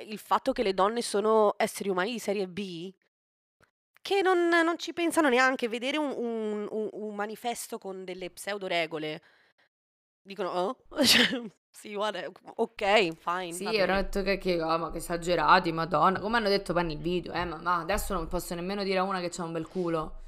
il 0.08 0.20
fatto 0.20 0.52
che 0.52 0.64
le 0.64 0.74
donne 0.74 1.02
sono 1.02 1.54
esseri 1.58 1.90
umani 1.90 2.12
di 2.12 2.20
serie 2.20 2.48
B 2.48 2.94
che 4.02 4.22
non, 4.22 4.50
non 4.50 4.78
ci 4.78 4.94
pensano 4.94 5.30
neanche. 5.30 5.68
Vedere 5.68 5.98
un, 5.98 6.14
un- 6.16 6.68
un- 6.70 6.90
un 6.92 7.16
manifesto 7.16 7.78
con 7.78 8.04
delle 8.04 8.30
pseudo 8.32 8.68
regole, 8.68 9.22
dicono, 10.22 10.50
oh, 10.50 10.78
Cioè, 11.06 11.52
sì, 11.70 11.94
guarda, 11.94 12.22
ok, 12.56 13.16
fine, 13.16 13.56
Sì, 13.56 13.66
hanno 13.80 13.96
detto 13.96 14.22
che, 14.24 14.38
che, 14.38 14.60
ah, 14.62 14.78
ma 14.78 14.90
che 14.92 14.98
esagerati, 14.98 15.72
madonna, 15.72 16.20
come 16.20 16.38
hanno 16.38 16.48
detto 16.50 16.74
poi 16.74 16.86
nel 16.86 16.98
video, 16.98 17.34
eh, 17.34 17.46
ma, 17.46 17.58
ma 17.58 17.80
adesso 17.80 18.14
non 18.14 18.28
posso 18.28 18.56
nemmeno 18.56 18.84
dire 18.84 19.00
a 19.00 19.04
una 19.04 19.20
che 19.20 19.30
c'ha 19.30 19.44
un 19.44 19.52
bel 19.52 19.68
culo. 19.68 20.20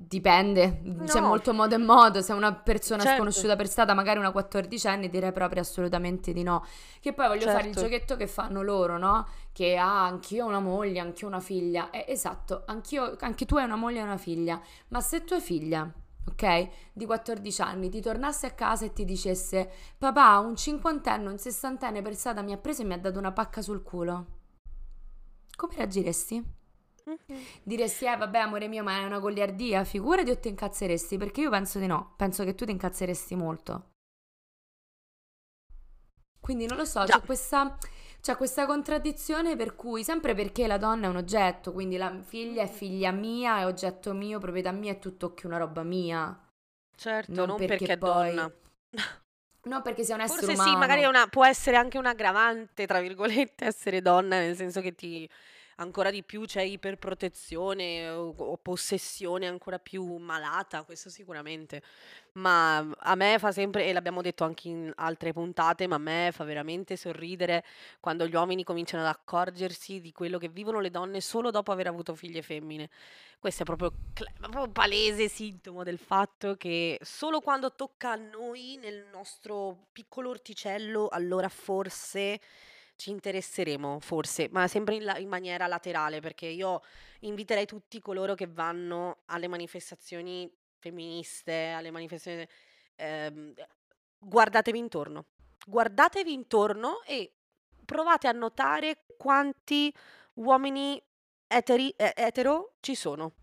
Dipende, 0.00 1.02
c'è 1.04 1.20
molto 1.20 1.52
modo 1.52 1.74
e 1.74 1.78
modo. 1.78 2.22
Se 2.22 2.32
una 2.32 2.54
persona 2.54 3.02
Certo. 3.02 3.16
sconosciuta 3.16 3.56
per 3.56 3.68
strada, 3.68 3.94
magari 3.94 4.18
una 4.18 4.30
quattordicenne, 4.30 5.08
direi 5.10 5.32
proprio 5.32 5.60
assolutamente 5.60 6.32
di 6.32 6.42
no. 6.42 6.64
Che 7.00 7.12
poi 7.12 7.26
voglio 7.28 7.48
fare 7.48 7.68
il 7.68 7.74
Certo. 7.74 7.80
giochetto 7.82 8.16
che 8.16 8.26
fanno 8.26 8.62
loro, 8.62 8.96
no? 8.96 9.26
Che 9.52 9.76
ah, 9.76 10.04
anch'io 10.06 10.44
ho 10.44 10.48
una 10.48 10.60
moglie, 10.60 11.00
anch'io 11.00 11.26
ho 11.26 11.30
una 11.30 11.40
figlia. 11.40 11.90
Eh, 11.90 12.04
esatto, 12.08 12.62
anch'io, 12.66 13.16
anche 13.20 13.44
tu 13.44 13.56
hai 13.56 13.64
una 13.64 13.76
moglie 13.76 13.98
e 14.00 14.02
una 14.02 14.16
figlia. 14.16 14.60
Ma 14.88 15.00
se 15.00 15.24
tua 15.24 15.40
figlia, 15.40 15.90
ok, 16.26 16.68
di 16.92 17.04
14 17.04 17.60
anni, 17.62 17.88
ti 17.90 18.00
tornasse 18.00 18.46
a 18.46 18.52
casa 18.52 18.84
e 18.86 18.92
ti 18.92 19.04
dicesse: 19.04 19.70
Papà, 19.98 20.38
un 20.38 20.56
cinquantenne, 20.56 21.28
un 21.28 21.38
sessantenne 21.38 22.02
per 22.02 22.14
strada 22.14 22.40
mi 22.42 22.52
ha 22.52 22.56
preso 22.58 22.82
e 22.82 22.84
mi 22.84 22.94
ha 22.94 22.98
dato 22.98 23.18
una 23.18 23.32
pacca 23.32 23.60
sul 23.62 23.82
culo, 23.82 24.26
come 25.56 25.74
reagiresti? 25.76 26.56
Mhm. 27.08 27.42
Diresti, 27.62 28.04
eh 28.04 28.16
vabbè 28.16 28.38
amore 28.38 28.68
mio, 28.68 28.82
ma 28.82 28.98
è 28.98 29.04
una 29.04 29.18
goliardia, 29.18 29.84
figurati 29.84 30.30
o 30.30 30.38
ti 30.38 30.48
incazzeresti? 30.48 31.16
Perché 31.16 31.40
io 31.40 31.50
penso 31.50 31.78
di 31.78 31.86
no, 31.86 32.12
penso 32.16 32.44
che 32.44 32.54
tu 32.54 32.64
ti 32.66 32.70
incazzeresti 32.72 33.34
molto. 33.34 33.90
Quindi 36.40 36.66
non 36.66 36.76
lo 36.78 36.84
so, 36.84 37.04
Già. 37.04 37.18
c'è 37.18 37.26
questa, 37.26 37.76
c'è 38.20 38.36
questa 38.36 38.64
contraddizione 38.66 39.56
per 39.56 39.74
cui, 39.74 40.02
sempre 40.04 40.34
perché 40.34 40.66
la 40.66 40.78
donna 40.78 41.06
è 41.06 41.10
un 41.10 41.16
oggetto, 41.16 41.72
quindi 41.72 41.96
la 41.96 42.22
figlia 42.22 42.62
è 42.62 42.68
figlia 42.68 43.10
mia, 43.10 43.58
è 43.58 43.66
oggetto 43.66 44.14
mio, 44.14 44.38
proprietà 44.38 44.70
mia, 44.72 44.92
è 44.92 44.98
tutto 44.98 45.34
che 45.34 45.46
una 45.46 45.58
roba 45.58 45.82
mia. 45.82 46.38
Certo, 46.96 47.32
Non 47.32 47.48
non 47.48 47.56
perché 47.58 47.76
perché 47.76 47.92
è 47.94 47.98
poi- 47.98 48.34
donna. 48.34 48.52
Non 49.68 49.82
perché 49.82 50.02
sia 50.02 50.14
un 50.14 50.22
essere 50.22 50.38
Forse 50.46 50.54
umano. 50.54 50.70
sì, 50.70 50.76
magari 50.78 51.02
è 51.02 51.06
una- 51.06 51.26
può 51.26 51.44
essere 51.44 51.76
anche 51.76 51.98
un 51.98 52.06
aggravante, 52.06 52.86
tra 52.86 53.00
virgolette, 53.00 53.66
essere 53.66 54.00
donna, 54.00 54.38
nel 54.38 54.56
senso 54.56 54.80
che 54.80 54.94
ti 54.94 55.28
ancora 55.78 56.10
di 56.10 56.22
più 56.22 56.44
c'è 56.44 56.62
iperprotezione 56.62 58.08
o, 58.10 58.34
o 58.36 58.56
possessione 58.56 59.46
ancora 59.46 59.78
più 59.78 60.16
malata, 60.16 60.82
questo 60.84 61.10
sicuramente. 61.10 61.82
Ma 62.32 62.78
a 62.78 63.14
me 63.14 63.38
fa 63.38 63.50
sempre, 63.50 63.86
e 63.86 63.92
l'abbiamo 63.92 64.22
detto 64.22 64.44
anche 64.44 64.68
in 64.68 64.92
altre 64.96 65.32
puntate, 65.32 65.86
ma 65.86 65.96
a 65.96 65.98
me 65.98 66.30
fa 66.32 66.44
veramente 66.44 66.96
sorridere 66.96 67.64
quando 68.00 68.26
gli 68.26 68.34
uomini 68.34 68.64
cominciano 68.64 69.02
ad 69.02 69.08
accorgersi 69.08 70.00
di 70.00 70.12
quello 70.12 70.38
che 70.38 70.48
vivono 70.48 70.80
le 70.80 70.90
donne 70.90 71.20
solo 71.20 71.50
dopo 71.50 71.72
aver 71.72 71.88
avuto 71.88 72.14
figlie 72.14 72.42
femmine. 72.42 72.88
Questo 73.38 73.62
è 73.62 73.64
proprio, 73.64 73.92
cl- 74.14 74.32
proprio 74.38 74.68
palese 74.68 75.28
sintomo 75.28 75.84
del 75.84 75.98
fatto 75.98 76.56
che 76.56 76.98
solo 77.02 77.40
quando 77.40 77.72
tocca 77.74 78.12
a 78.12 78.16
noi 78.16 78.78
nel 78.80 79.06
nostro 79.12 79.86
piccolo 79.92 80.30
orticello, 80.30 81.08
allora 81.08 81.48
forse 81.48 82.40
ci 82.98 83.10
interesseremo, 83.10 84.00
forse, 84.00 84.48
ma 84.50 84.66
sempre 84.66 84.96
in, 84.96 85.04
la- 85.04 85.18
in 85.18 85.28
maniera 85.28 85.68
laterale, 85.68 86.18
perché 86.18 86.46
io 86.46 86.82
inviterei 87.20 87.64
tutti 87.64 88.00
coloro 88.00 88.34
che 88.34 88.48
vanno 88.48 89.18
alle 89.26 89.46
manifestazioni 89.46 90.50
femministe, 90.78 91.68
alle 91.68 91.92
manifestazioni... 91.92 92.46
ehm, 92.96 93.54
guardatevi 94.18 94.78
intorno, 94.78 95.26
guardatevi 95.64 96.32
intorno 96.32 97.02
e 97.04 97.34
provate 97.84 98.26
a 98.26 98.32
notare 98.32 99.04
quanti 99.16 99.94
uomini 100.34 101.00
eteri- 101.46 101.94
eh, 101.96 102.12
etero 102.16 102.74
ci 102.80 102.96
sono. 102.96 103.34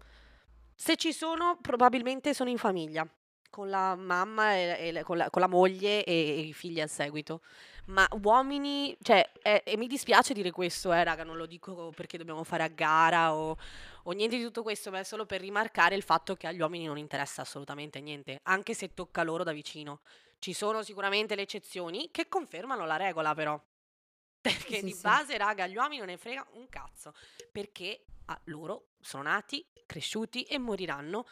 Se 0.75 0.97
ci 0.97 1.13
sono, 1.13 1.57
probabilmente 1.61 2.33
sono 2.33 2.49
in 2.49 2.57
famiglia, 2.57 3.07
con 3.49 3.69
la 3.69 3.95
mamma 3.95 4.53
e, 4.53 4.91
e 4.93 5.03
con, 5.03 5.15
la, 5.15 5.29
con 5.29 5.41
la 5.41 5.47
moglie 5.47 6.03
e, 6.03 6.13
e 6.13 6.39
i 6.41 6.53
figli 6.53 6.81
al 6.81 6.89
seguito. 6.89 7.41
Ma 7.87 8.07
uomini, 8.23 8.97
cioè, 9.01 9.29
eh, 9.43 9.61
e 9.63 9.77
mi 9.77 9.85
dispiace 9.85 10.33
dire 10.33 10.49
questo, 10.49 10.91
eh, 10.91 11.03
raga, 11.03 11.23
non 11.23 11.37
lo 11.37 11.45
dico 11.45 11.91
perché 11.95 12.17
dobbiamo 12.17 12.43
fare 12.43 12.63
a 12.63 12.67
gara 12.67 13.35
o, 13.35 13.55
o 14.03 14.11
niente 14.11 14.37
di 14.37 14.43
tutto 14.43 14.63
questo, 14.63 14.89
ma 14.89 14.99
è 14.99 15.03
solo 15.03 15.27
per 15.27 15.39
rimarcare 15.41 15.93
il 15.95 16.01
fatto 16.01 16.35
che 16.35 16.47
agli 16.47 16.59
uomini 16.59 16.85
non 16.85 16.97
interessa 16.97 17.43
assolutamente 17.43 18.01
niente, 18.01 18.39
anche 18.43 18.73
se 18.73 18.93
tocca 18.95 19.21
loro 19.21 19.43
da 19.43 19.51
vicino. 19.51 20.01
Ci 20.39 20.53
sono 20.53 20.81
sicuramente 20.81 21.35
le 21.35 21.43
eccezioni 21.43 22.09
che 22.11 22.27
confermano 22.27 22.85
la 22.85 22.95
regola, 22.97 23.35
però. 23.35 23.61
Perché 24.41 24.79
Sì, 24.79 24.83
di 24.83 24.93
sì. 24.93 25.01
base, 25.01 25.37
raga, 25.37 25.63
agli 25.65 25.75
uomini 25.75 25.97
non 25.99 26.07
ne 26.07 26.17
frega 26.17 26.45
un 26.53 26.67
cazzo. 26.69 27.13
Perché 27.51 28.05
ah, 28.25 28.39
loro 28.45 28.93
sono 28.99 29.23
nati, 29.23 29.63
cresciuti 29.85 30.43
e 30.43 30.57
moriranno 30.57 31.25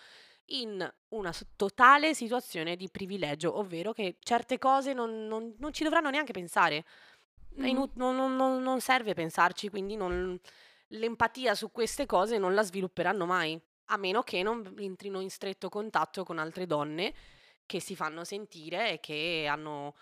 in 0.55 0.87
una 1.09 1.33
totale 1.55 2.13
situazione 2.13 2.75
di 2.75 2.89
privilegio, 2.89 3.57
ovvero 3.57 3.91
che 3.93 4.17
certe 4.19 4.57
cose 4.57 4.93
non, 4.93 5.27
non- 5.27 5.55
non 5.57 5.73
ci 5.73 5.83
dovranno 5.83 6.09
neanche 6.09 6.33
pensare. 6.33 6.85
Inu- 7.57 7.91
non, 7.95 8.35
non- 8.35 8.81
serve 8.81 9.13
pensarci, 9.13 9.69
quindi 9.69 9.95
non- 9.95 10.39
l'empatia 10.87 11.55
su 11.55 11.71
queste 11.71 12.05
cose 12.05 12.37
non 12.37 12.53
la 12.53 12.63
svilupperanno 12.63 13.25
mai, 13.25 13.59
a 13.87 13.97
meno 13.97 14.21
che 14.23 14.41
non 14.43 14.73
entrino 14.77 15.19
in 15.21 15.29
stretto 15.29 15.69
contatto 15.69 16.23
con 16.23 16.39
altre 16.39 16.65
donne 16.65 17.13
che 17.65 17.79
si 17.79 17.95
fanno 17.95 18.23
sentire 18.23 18.93
e 18.93 18.99
che 18.99 19.45
hanno 19.49 19.95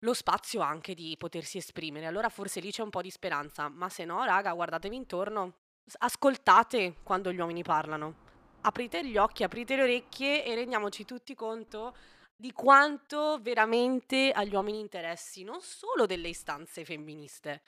lo 0.00 0.14
spazio 0.14 0.60
anche 0.60 0.94
di 0.94 1.14
potersi 1.18 1.58
esprimere. 1.58 2.06
Allora 2.06 2.28
forse 2.28 2.60
lì 2.60 2.70
c'è 2.70 2.82
un 2.82 2.90
po' 2.90 3.02
di 3.02 3.10
speranza, 3.10 3.68
ma 3.68 3.88
se 3.88 4.04
no, 4.04 4.24
raga, 4.24 4.52
guardatevi 4.52 4.96
intorno, 4.96 5.54
ascoltate 5.98 6.96
quando 7.02 7.32
gli 7.32 7.38
uomini 7.38 7.62
parlano. 7.62 8.28
Aprite 8.62 9.02
gli 9.06 9.16
occhi, 9.16 9.42
aprite 9.42 9.74
le 9.74 9.82
orecchie 9.82 10.44
e 10.44 10.54
rendiamoci 10.54 11.06
tutti 11.06 11.34
conto 11.34 11.96
di 12.36 12.52
quanto 12.52 13.38
veramente 13.40 14.32
agli 14.32 14.54
uomini 14.54 14.80
interessi 14.80 15.44
non 15.44 15.62
solo 15.62 16.04
delle 16.04 16.28
istanze 16.28 16.84
femministe, 16.84 17.62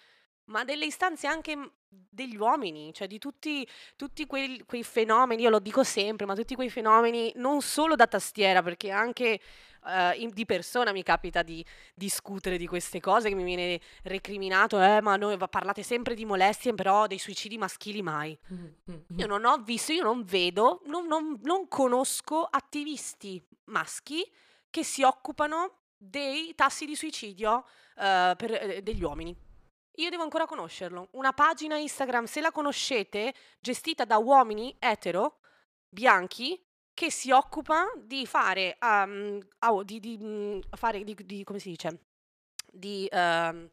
ma 0.44 0.64
delle 0.64 0.84
istanze 0.84 1.26
anche 1.26 1.56
m- 1.56 1.70
degli 1.88 2.36
uomini, 2.36 2.92
cioè 2.92 3.06
di 3.06 3.18
tutti, 3.18 3.66
tutti 3.96 4.26
quei, 4.26 4.64
quei 4.66 4.84
fenomeni, 4.84 5.42
io 5.42 5.50
lo 5.50 5.60
dico 5.60 5.82
sempre, 5.82 6.26
ma 6.26 6.34
tutti 6.34 6.54
quei 6.54 6.68
fenomeni 6.68 7.32
non 7.36 7.62
solo 7.62 7.96
da 7.96 8.06
tastiera, 8.06 8.62
perché 8.62 8.90
anche 8.90 9.40
eh, 9.86 10.14
in- 10.20 10.30
di 10.30 10.44
persona 10.46 10.92
mi 10.92 11.02
capita 11.02 11.42
di 11.42 11.64
discutere 11.94 12.56
di 12.56 12.66
queste 12.66 13.00
cose, 13.00 13.28
che 13.28 13.34
mi 13.34 13.44
viene 13.44 13.80
recriminato, 14.02 14.80
eh, 14.80 15.00
ma 15.00 15.16
noi 15.16 15.36
parlate 15.48 15.82
sempre 15.82 16.14
di 16.14 16.24
molestie, 16.24 16.74
però 16.74 17.06
dei 17.06 17.18
suicidi 17.18 17.58
maschili 17.58 18.02
mai. 18.02 18.36
Mhm, 18.48 18.74
mhm. 18.84 19.18
Io 19.18 19.26
non 19.26 19.44
ho 19.44 19.58
visto, 19.58 19.92
io 19.92 20.02
non 20.04 20.24
vedo, 20.24 20.80
non, 20.86 21.06
non- 21.06 21.38
non 21.42 21.68
conosco 21.68 22.44
attivisti 22.44 23.42
maschi 23.64 24.28
che 24.70 24.84
si 24.84 25.02
occupano 25.02 25.78
dei 25.96 26.54
tassi 26.54 26.84
di 26.86 26.96
suicidio 26.96 27.64
eh, 27.96 28.34
per- 28.36 28.52
eh, 28.54 28.82
degli 28.82 29.02
uomini. 29.02 29.36
Io 29.96 30.08
devo 30.10 30.22
ancora 30.22 30.46
conoscerlo. 30.46 31.08
Una 31.12 31.32
pagina 31.34 31.76
Instagram, 31.76 32.24
se 32.24 32.40
la 32.40 32.50
conoscete, 32.50 33.34
gestita 33.60 34.06
da 34.06 34.16
uomini 34.16 34.74
etero, 34.78 35.40
bianchi, 35.86 36.58
che 36.94 37.10
si 37.10 37.30
occupa 37.30 37.84
di 37.98 38.26
fare, 38.26 38.76
um, 38.80 39.38
au- 39.60 39.82
di, 39.82 40.00
di, 40.00 40.18
mm, 40.20 40.60
fare 40.76 41.02
di, 41.04 41.16
di- 41.24 41.44
come 41.44 41.58
si 41.58 41.70
dice? 41.70 42.00
Di 42.72 43.08
ehm, 43.10 43.70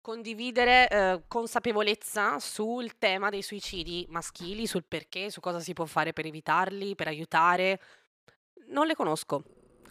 condividere 0.00 0.88
eh, 0.88 1.22
consapevolezza 1.28 2.38
sul 2.38 2.98
tema 2.98 3.30
dei 3.30 3.42
suicidi 3.42 4.06
maschili, 4.10 4.66
sul 4.66 4.84
perché, 4.86 5.30
su 5.30 5.40
cosa 5.40 5.60
si 5.60 5.72
può 5.72 5.84
fare 5.86 6.12
per 6.12 6.26
evitarli, 6.26 6.94
per 6.94 7.08
aiutare. 7.08 7.80
Non 8.68 8.86
le 8.86 8.94
conosco. 8.94 9.44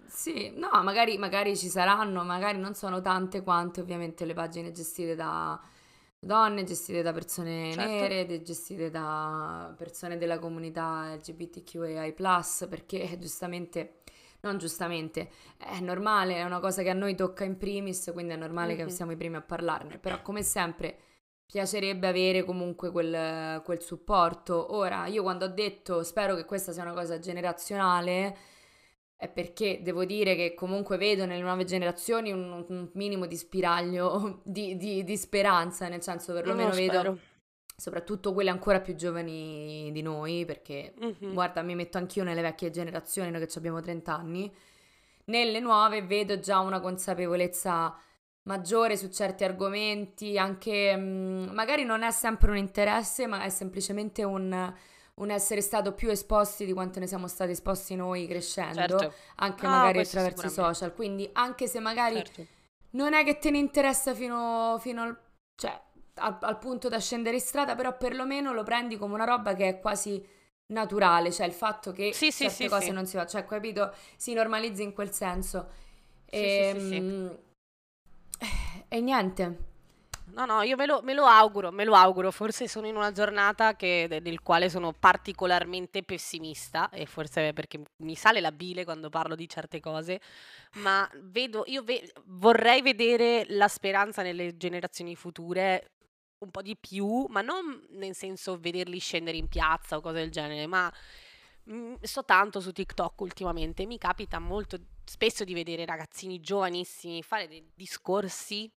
Sì, 0.05 0.51
no, 0.55 0.69
magari, 0.83 1.17
magari 1.17 1.57
ci 1.57 1.67
saranno, 1.69 2.23
magari 2.23 2.59
non 2.59 2.75
sono 2.75 3.01
tante 3.01 3.41
quante 3.41 3.81
ovviamente 3.81 4.25
le 4.25 4.33
pagine 4.33 4.71
gestite 4.71 5.15
da 5.15 5.59
donne, 6.25 6.63
gestite 6.63 7.01
da 7.01 7.11
persone 7.13 7.71
Certo. 7.71 8.07
nere, 8.07 8.41
gestite 8.43 8.89
da 8.89 9.73
persone 9.77 10.17
della 10.17 10.39
comunità 10.39 11.13
LGBTQAI+, 11.15 12.13
perché 12.69 13.01
eh, 13.11 13.17
giustamente, 13.19 14.01
non 14.41 14.57
giustamente, 14.57 15.29
è 15.57 15.79
normale, 15.79 16.35
è 16.35 16.43
una 16.43 16.59
cosa 16.59 16.81
che 16.83 16.89
a 16.89 16.93
noi 16.93 17.15
tocca 17.15 17.43
in 17.43 17.57
primis, 17.57 18.09
quindi 18.13 18.33
è 18.33 18.37
normale 18.37 18.75
che 18.75 18.83
Mhm. 18.83 18.89
siamo 18.89 19.11
i 19.11 19.15
primi 19.17 19.35
a 19.37 19.41
parlarne, 19.41 19.97
però 19.99 20.21
come 20.21 20.43
sempre 20.43 20.97
piacerebbe 21.45 22.07
avere 22.07 22.43
comunque 22.43 22.91
quel, 22.91 23.61
quel 23.63 23.81
supporto. 23.81 24.73
Ora, 24.75 25.05
io 25.07 25.21
quando 25.23 25.45
ho 25.45 25.47
detto 25.49 26.03
spero 26.03 26.35
che 26.35 26.45
questa 26.45 26.71
sia 26.71 26.81
una 26.83 26.93
cosa 26.93 27.19
generazionale, 27.19 28.35
è 29.23 29.29
perché 29.29 29.79
devo 29.81 30.05
dire 30.05 30.35
che 30.35 30.53
comunque 30.53 30.97
vedo 30.97 31.25
nelle 31.25 31.41
nuove 31.41 31.63
generazioni 31.65 32.31
un, 32.31 32.65
un 32.67 32.89
minimo 32.93 33.25
di 33.25 33.37
spiraglio 33.37 34.41
di, 34.45 34.75
di- 34.77 35.03
di 35.03 35.17
speranza, 35.17 35.87
nel 35.87 36.01
senso 36.01 36.33
perlomeno 36.33 36.69
Lo 36.69 36.75
vedo 36.75 36.99
spero. 36.99 37.17
soprattutto 37.75 38.33
quelle 38.33 38.49
ancora 38.49 38.81
più 38.81 38.95
giovani 38.95 39.91
di 39.91 40.01
noi, 40.01 40.45
perché 40.45 40.93
Mhm. 40.99 41.33
guarda, 41.33 41.61
mi 41.61 41.75
metto 41.75 41.97
anch'io 41.97 42.23
nelle 42.23 42.41
vecchie 42.41 42.69
generazioni, 42.69 43.31
noi 43.31 43.45
che 43.45 43.57
abbiamo 43.57 43.79
30 43.81 44.13
anni, 44.15 44.51
nelle 45.25 45.59
nuove 45.59 46.01
vedo 46.03 46.39
già 46.39 46.59
una 46.59 46.79
consapevolezza 46.81 47.95
maggiore 48.43 48.97
su 48.97 49.09
certi 49.09 49.43
argomenti, 49.45 50.37
anche 50.37 50.95
mm, 50.97 51.49
magari 51.53 51.85
non 51.85 52.03
è 52.03 52.11
sempre 52.11 52.51
un 52.51 52.57
interesse, 52.57 53.25
ma 53.25 53.43
è 53.43 53.49
semplicemente 53.49 54.23
un, 54.23 54.73
un 55.21 55.29
essere 55.29 55.61
stato 55.61 55.93
più 55.93 56.09
esposti 56.09 56.65
di 56.65 56.73
quanto 56.73 56.99
ne 56.99 57.07
siamo 57.07 57.27
stati 57.27 57.51
esposti 57.51 57.95
noi 57.95 58.25
crescendo, 58.27 58.97
Certo. 58.97 59.13
anche 59.35 59.65
Ah, 59.65 59.69
magari 59.69 59.99
attraverso 59.99 60.45
i 60.45 60.49
social. 60.49 60.93
Quindi 60.93 61.29
anche 61.33 61.67
se 61.67 61.79
magari 61.79 62.15
Certo. 62.15 62.47
non 62.91 63.13
è 63.13 63.23
che 63.23 63.37
te 63.37 63.51
ne 63.51 63.57
interessa 63.59 64.13
fino, 64.13 64.77
fino 64.79 65.03
al, 65.03 65.19
cioè, 65.55 65.79
al, 66.15 66.37
al 66.41 66.57
punto 66.57 66.89
da 66.89 66.99
scendere 66.99 67.35
in 67.35 67.41
strada, 67.41 67.75
però 67.75 67.95
perlomeno 67.97 68.53
lo 68.53 68.63
prendi 68.63 68.97
come 68.97 69.13
una 69.13 69.25
roba 69.25 69.53
che 69.53 69.67
è 69.67 69.79
quasi 69.79 70.25
naturale, 70.73 71.31
cioè 71.31 71.45
il 71.45 71.53
fatto 71.53 71.91
che 71.91 72.11
Sì, 72.13 72.31
certe 72.31 72.55
sì, 72.55 72.67
cose 72.67 72.85
sì. 72.85 72.91
non 72.91 73.05
si 73.05 73.17
fa, 73.17 73.25
cioè 73.27 73.45
capito, 73.45 73.93
si 74.17 74.33
normalizza 74.33 74.81
in 74.81 74.93
quel 74.93 75.11
senso. 75.11 75.69
Sì. 76.25 76.37
Ehm, 76.37 77.37
E, 78.89 79.01
niente. 79.01 79.57
No, 80.35 80.45
no, 80.47 80.63
io 80.63 80.75
me 80.75 80.87
lo, 80.87 81.01
me 81.03 81.13
lo 81.13 81.25
auguro, 81.27 81.71
me 81.71 81.83
lo 81.85 81.93
auguro. 81.93 82.31
Forse 82.31 82.67
sono 82.67 82.87
in 82.87 82.95
una 82.95 83.11
giornata 83.11 83.75
che- 83.75 84.07
de- 84.09 84.19
del 84.21 84.41
quale 84.41 84.67
sono 84.67 84.91
particolarmente 84.91 86.01
pessimista 86.01 86.89
e 86.89 87.05
forse 87.05 87.53
perché 87.53 87.79
mi 87.97 88.15
sale 88.15 88.41
la 88.41 88.51
bile 88.51 88.83
quando 88.83 89.09
parlo 89.09 89.35
di 89.35 89.47
certe 89.47 89.79
cose, 89.79 90.19
ma 90.75 91.07
vedo, 91.21 91.63
io 91.67 91.83
ve- 91.83 92.11
vorrei 92.25 92.81
vedere 92.81 93.45
la 93.49 93.67
speranza 93.67 94.23
nelle 94.23 94.57
generazioni 94.57 95.15
future 95.15 95.91
un 96.39 96.49
po' 96.49 96.63
di 96.63 96.75
più, 96.77 97.25
ma 97.29 97.41
non 97.41 97.85
nel 97.91 98.15
senso 98.15 98.57
vederli 98.59 98.97
scendere 98.99 99.37
in 99.37 99.47
piazza 99.47 99.97
o 99.97 100.01
cose 100.01 100.15
del 100.15 100.31
genere, 100.31 100.65
ma 100.65 100.91
mm, 101.69 101.95
sto 102.01 102.25
tanto 102.25 102.59
su 102.59 102.71
TikTok 102.71 103.19
ultimamente, 103.21 103.85
mi 103.85 103.97
capita 103.97 104.39
molto 104.39 104.77
spesso 105.05 105.43
di 105.43 105.53
vedere 105.53 105.85
ragazzini 105.85 106.39
giovanissimi 106.39 107.21
fare 107.23 107.47
dei 107.47 107.63
discorsi 107.75 108.71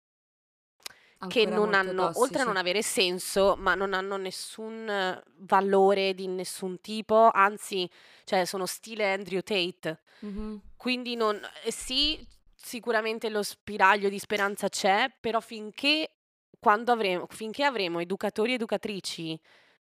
che 1.28 1.46
non 1.46 1.74
hanno, 1.74 2.04
oltre 2.04 2.08
a 2.08 2.12
tossici. 2.12 2.44
non 2.44 2.56
avere 2.56 2.82
senso, 2.82 3.56
ma 3.58 3.74
non 3.74 3.94
hanno 3.94 4.16
nessun 4.16 4.88
eh, 4.88 5.22
valore 5.38 6.14
di 6.14 6.26
nessun 6.26 6.80
tipo, 6.80 7.30
anzi, 7.30 7.88
cioè 8.24 8.44
sono 8.44 8.66
stile 8.66 9.12
Andrew 9.12 9.40
Tate. 9.40 10.00
Mhm. 10.20 10.60
Quindi 10.76 11.14
non, 11.16 11.40
eh, 11.64 11.72
sì, 11.72 12.26
sicuramente 12.54 13.30
lo 13.30 13.42
spiraglio 13.42 14.08
di 14.08 14.18
speranza 14.18 14.68
c'è, 14.68 15.10
però 15.18 15.40
finché, 15.40 16.10
quando 16.58 16.92
avremo, 16.92 17.26
finché 17.28 17.64
avremo 17.64 18.00
educatori 18.00 18.52
e 18.52 18.54
educatrici 18.54 19.40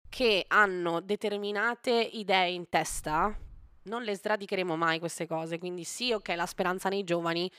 che 0.08 0.44
hanno 0.48 1.00
determinate 1.00 1.90
idee 1.90 2.50
in 2.50 2.68
testa, 2.68 3.36
non 3.84 4.02
le 4.02 4.16
sradicheremo 4.16 4.76
mai 4.76 4.98
queste 4.98 5.26
cose. 5.26 5.58
Quindi 5.58 5.84
sì, 5.84 6.12
ok, 6.12 6.28
la 6.36 6.46
speranza 6.46 6.88
nei 6.88 7.04
giovani, 7.04 7.50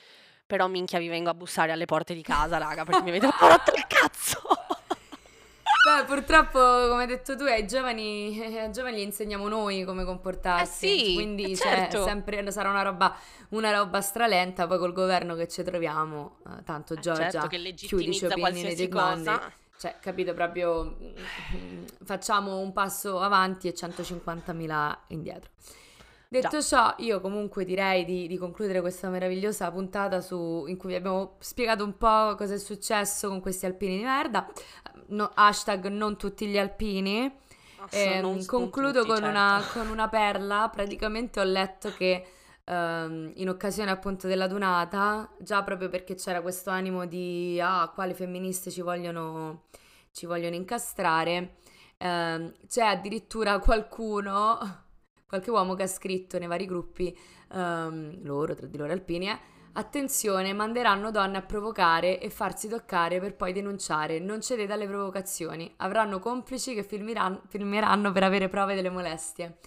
però 0.48 0.68
minchia 0.68 0.98
vi 0.98 1.10
vengo 1.10 1.30
a 1.30 1.34
bussare 1.34 1.72
alle 1.74 1.86
porte 1.86 2.14
di 2.14 2.22
casa, 2.24 2.58
raga, 2.58 2.86
perché 2.86 3.02
mi 3.04 3.10
avete 3.10 3.28
rotto 3.28 3.74
il 3.76 3.86
cazzo. 3.86 4.40
Beh, 5.88 6.04
purtroppo, 6.06 6.60
come 6.60 7.02
hai 7.04 7.08
detto 7.08 7.38
tu, 7.38 7.44
ai 7.44 7.66
giovani, 7.66 8.42
ai 8.42 8.72
giovani 8.72 8.98
gli 8.98 9.02
insegniamo 9.02 9.48
noi 9.48 9.86
come 9.86 10.04
comportarsi. 10.04 10.86
Eh 10.86 10.98
sì, 11.06 11.14
Quindi 11.14 11.52
eh 11.52 11.56
cioè, 11.56 11.76
certo. 11.76 12.04
sempre 12.04 12.50
sarà 12.52 12.70
una 12.70 12.82
roba, 12.82 13.16
una 13.50 13.72
roba 13.72 14.02
stralenta. 14.02 14.68
Poi 14.68 14.80
col 14.80 14.92
governo 14.92 15.36
che 15.36 15.48
ci 15.48 15.64
troviamo, 15.64 16.40
eh, 16.46 16.64
tanto 16.64 16.94
Eh, 16.96 17.00
Giorgia, 17.00 17.30
certo 17.30 17.48
che 17.48 17.58
legittimizza 17.58 18.28
qualsiasi 18.30 18.76
dei 18.76 18.88
bandi. 18.90 19.24
cosa. 19.26 19.52
Cioè, 19.78 19.96
capito 20.02 20.34
proprio, 20.34 20.98
mm, 21.02 21.86
facciamo 22.04 22.58
un 22.58 22.74
passo 22.74 23.20
avanti 23.22 23.68
e 23.70 23.74
150.000 23.74 24.98
indietro. 25.10 25.52
Detto 26.30 26.62
ciò, 26.62 26.94
io 26.98 27.22
comunque 27.22 27.64
direi 27.64 28.04
di, 28.04 28.28
di 28.28 28.38
concludere 28.38 28.82
questa 28.82 29.10
meravigliosa 29.10 29.72
puntata 29.72 30.20
su- 30.20 30.66
in 30.68 30.78
cui 30.78 30.90
vi 30.90 30.96
abbiamo 30.96 31.36
spiegato 31.40 31.84
un 31.84 31.98
po' 31.98 32.36
cosa 32.36 32.54
è 32.54 32.60
successo 32.60 33.30
con 33.30 33.40
questi 33.40 33.66
alpini 33.66 33.98
di 33.98 34.04
merda. 34.04 34.46
No- 35.08 35.32
hashtag 35.34 35.88
non 35.88 36.18
tutti 36.18 36.48
gli 36.48 36.58
alpini. 36.58 37.34
Non 38.22 38.46
concludo 38.46 39.04
tutti, 39.04 39.14
con, 39.14 39.24
una, 39.24 39.62
certo. 39.62 39.80
con 39.80 39.90
una 39.90 40.10
perla. 40.10 40.70
Praticamente 40.70 41.40
ho 41.40 41.44
letto 41.44 41.94
che 41.94 42.26
ehm, 42.66 43.32
in 43.36 43.50
occasione 43.50 43.92
appunto 43.92 44.28
della 44.28 44.48
donata, 44.48 45.30
già 45.40 45.64
proprio 45.64 45.90
perché 45.90 46.16
c'era 46.16 46.42
questo 46.42 46.70
animo 46.70 47.06
di 47.06 47.60
ah, 47.62 47.90
quali 47.94 48.14
femministe 48.14 48.72
ci 48.72 48.82
vogliono, 48.82 49.64
ci 50.12 50.26
vogliono 50.26 50.56
incastrare, 50.56 51.56
ehm, 51.98 52.54
c'è 52.68 52.84
addirittura 52.84 53.60
qualcuno, 53.60 54.86
qualche 55.28 55.52
uomo 55.52 55.74
che 55.74 55.84
ha 55.84 55.88
scritto 55.88 56.40
nei 56.40 56.48
vari 56.48 56.66
gruppi, 56.66 57.16
ehm, 57.54 58.24
loro, 58.24 58.56
tra 58.56 58.66
di 58.66 58.78
loro 58.78 58.92
alpini, 58.92 59.30
eh, 59.30 59.56
Attenzione, 59.78 60.54
manderanno 60.54 61.12
donne 61.12 61.38
a 61.38 61.42
provocare 61.44 62.20
e 62.20 62.32
farsi 62.32 62.68
toccare 62.68 63.20
per 63.20 63.36
poi 63.36 63.54
denunciare. 63.54 64.18
Non 64.18 64.42
cedete 64.42 64.74
alle 64.74 64.88
provocazioni. 64.88 65.72
Avranno 65.78 66.18
complici 66.18 66.74
che 66.74 66.82
filmeranno, 66.84 68.12
per 68.12 68.24
avere 68.24 68.48
prove 68.50 68.74
delle 68.74 68.90
molestie. 68.90 69.60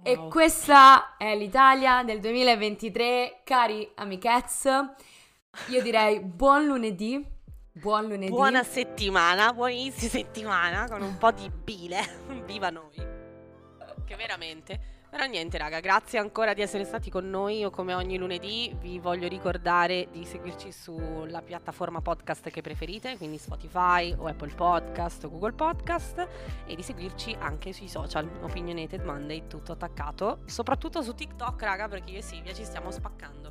E 0.00 0.14
Wow. 0.14 0.28
questa 0.28 1.16
è 1.16 1.36
l'Italia 1.36 2.04
del 2.04 2.20
2023, 2.20 3.40
cari 3.42 3.90
amichezz. 3.96 4.66
Io 5.70 5.82
direi 5.82 6.20
buon 6.20 6.64
lunedì. 6.66 7.24
Buon 7.72 8.06
lunedì. 8.06 8.30
Buona 8.30 8.62
settimana, 8.62 9.52
buon 9.52 9.72
inizio 9.72 10.08
settimana 10.08 10.86
con 10.88 11.02
un 11.02 11.18
po' 11.18 11.32
di 11.32 11.50
bile. 11.50 11.98
Viva 12.46 12.70
noi. 12.70 13.21
Che 14.12 14.18
veramente. 14.18 14.78
Però 15.08 15.24
niente, 15.24 15.56
raga, 15.56 15.80
grazie 15.80 16.18
ancora 16.18 16.52
di 16.52 16.60
essere 16.60 16.84
stati 16.84 17.08
con 17.10 17.30
noi. 17.30 17.60
Io 17.60 17.70
come 17.70 17.94
ogni 17.94 18.18
lunedì 18.18 18.76
vi 18.78 18.98
voglio 18.98 19.26
ricordare 19.26 20.08
di 20.12 20.26
seguirci 20.26 20.70
sulla 20.70 21.40
piattaforma 21.40 22.02
podcast 22.02 22.50
che 22.50 22.60
preferite, 22.60 23.16
quindi 23.16 23.38
Spotify 23.38 24.14
o 24.18 24.26
Apple 24.26 24.52
Podcast 24.52 25.24
o 25.24 25.30
Google 25.30 25.52
Podcast 25.54 26.28
e 26.66 26.74
di 26.74 26.82
seguirci 26.82 27.34
anche 27.40 27.72
sui 27.72 27.88
social, 27.88 28.28
Opinionated 28.42 29.02
Monday, 29.02 29.46
tutto 29.46 29.72
attaccato, 29.72 30.40
soprattutto 30.44 31.00
su 31.00 31.14
TikTok, 31.14 31.62
raga, 31.62 31.88
perché 31.88 32.10
io 32.10 32.18
e 32.18 32.22
Silvia 32.22 32.52
ci 32.52 32.64
stiamo 32.64 32.90
spaccando. 32.90 33.50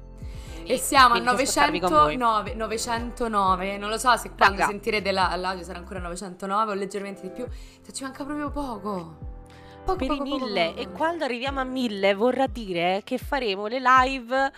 Quindi 0.54 0.74
E 0.74 0.78
siamo 0.78 1.16
a 1.16 1.20
venite 1.20 1.46
spaccarvi 1.48 1.80
con 1.80 1.90
voi. 1.90 2.18
909, 2.18 2.54
909, 2.54 3.78
non 3.80 3.90
lo 3.90 3.98
so 3.98 4.16
se 4.16 4.30
quando 4.36 4.58
Raga. 4.58 4.68
sentirete 4.68 5.12
la- 5.12 5.36
l'audio 5.36 5.64
sarà 5.64 5.80
ancora 5.80 6.00
909 6.02 6.72
o 6.72 6.76
leggermente 6.76 7.22
di 7.24 7.32
più, 7.32 7.48
ci 7.92 8.04
manca 8.04 8.24
proprio 8.24 8.52
poco. 8.52 9.40
Poco, 9.84 9.96
per 9.98 10.06
i 10.12 10.18
poco, 10.18 10.24
poco, 10.30 10.46
mille 10.46 10.66
poco. 10.70 10.80
e 10.80 10.92
quando 10.92 11.24
arriviamo 11.26 11.60
a 11.60 11.64
mille 11.64 12.14
vorrà 12.14 12.48
dire 12.48 13.02
che 13.04 13.18
faremo 13.18 13.68
le 13.68 13.80
live 13.80 14.52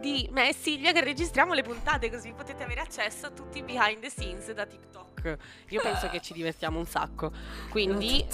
di 0.00 0.28
me 0.32 0.48
e 0.48 0.54
Silvia 0.54 0.92
che 0.92 1.02
registriamo 1.02 1.52
le 1.54 1.62
puntate 1.62 2.10
così 2.10 2.32
potete 2.32 2.64
avere 2.64 2.80
accesso 2.80 3.26
a 3.26 3.30
tutti 3.30 3.58
i 3.58 3.62
behind 3.62 4.00
the 4.00 4.10
scenes 4.10 4.50
da 4.52 4.66
TikTok. 4.66 5.36
Io 5.68 5.80
penso 5.80 6.08
che 6.08 6.20
ci 6.20 6.32
divertiamo 6.32 6.78
un 6.78 6.86
sacco. 6.86 7.30
Quindi 7.70 8.24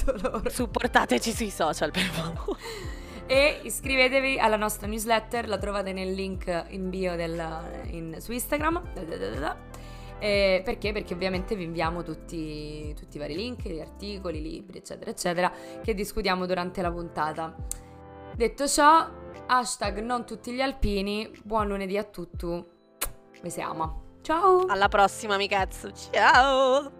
supportateci 0.47 1.33
sui 1.33 1.51
social 1.51 1.91
per 1.91 2.03
favore. 2.05 2.59
E 3.27 3.61
iscrivetevi 3.65 4.39
alla 4.39 4.57
nostra 4.57 4.87
newsletter, 4.87 5.47
la 5.49 5.59
trovate 5.59 5.93
nel 5.93 6.15
link 6.15 6.47
in 6.71 6.89
bio 6.89 7.15
del- 7.15 7.83
in- 7.91 8.17
su 8.21 8.33
Instagram. 8.33 8.81
Eh, 10.21 10.63
perché? 10.65 10.93
Perché 10.93 11.15
ovviamente 11.15 11.55
vi 11.55 11.65
inviamo 11.65 12.03
tutti, 12.03 12.93
tutti 12.95 13.17
i 13.17 13.21
vari 13.21 13.37
link, 13.37 13.69
gli 13.69 13.81
articoli, 13.81 14.43
libri, 14.43 14.79
eccetera, 14.79 15.11
eccetera, 15.11 15.53
che 15.83 15.95
discutiamo 15.95 16.47
durante 16.47 16.83
la 16.83 16.91
puntata. 16.91 17.55
Detto 18.35 18.67
ciò, 18.67 19.09
hashtag 19.47 20.01
non 20.01 20.27
tutti 20.27 20.53
gli 20.53 20.61
alpini, 20.61 21.31
buon 21.45 21.69
lunedì 21.69 21.97
a 21.97 22.05
tutti, 22.05 22.65
vi 23.43 23.51
siamo. 23.51 24.17
Ciao! 24.23 24.67
Alla 24.67 24.89
prossima, 24.89 25.35
amichezzo. 25.35 25.91
Ciao! 25.93 26.98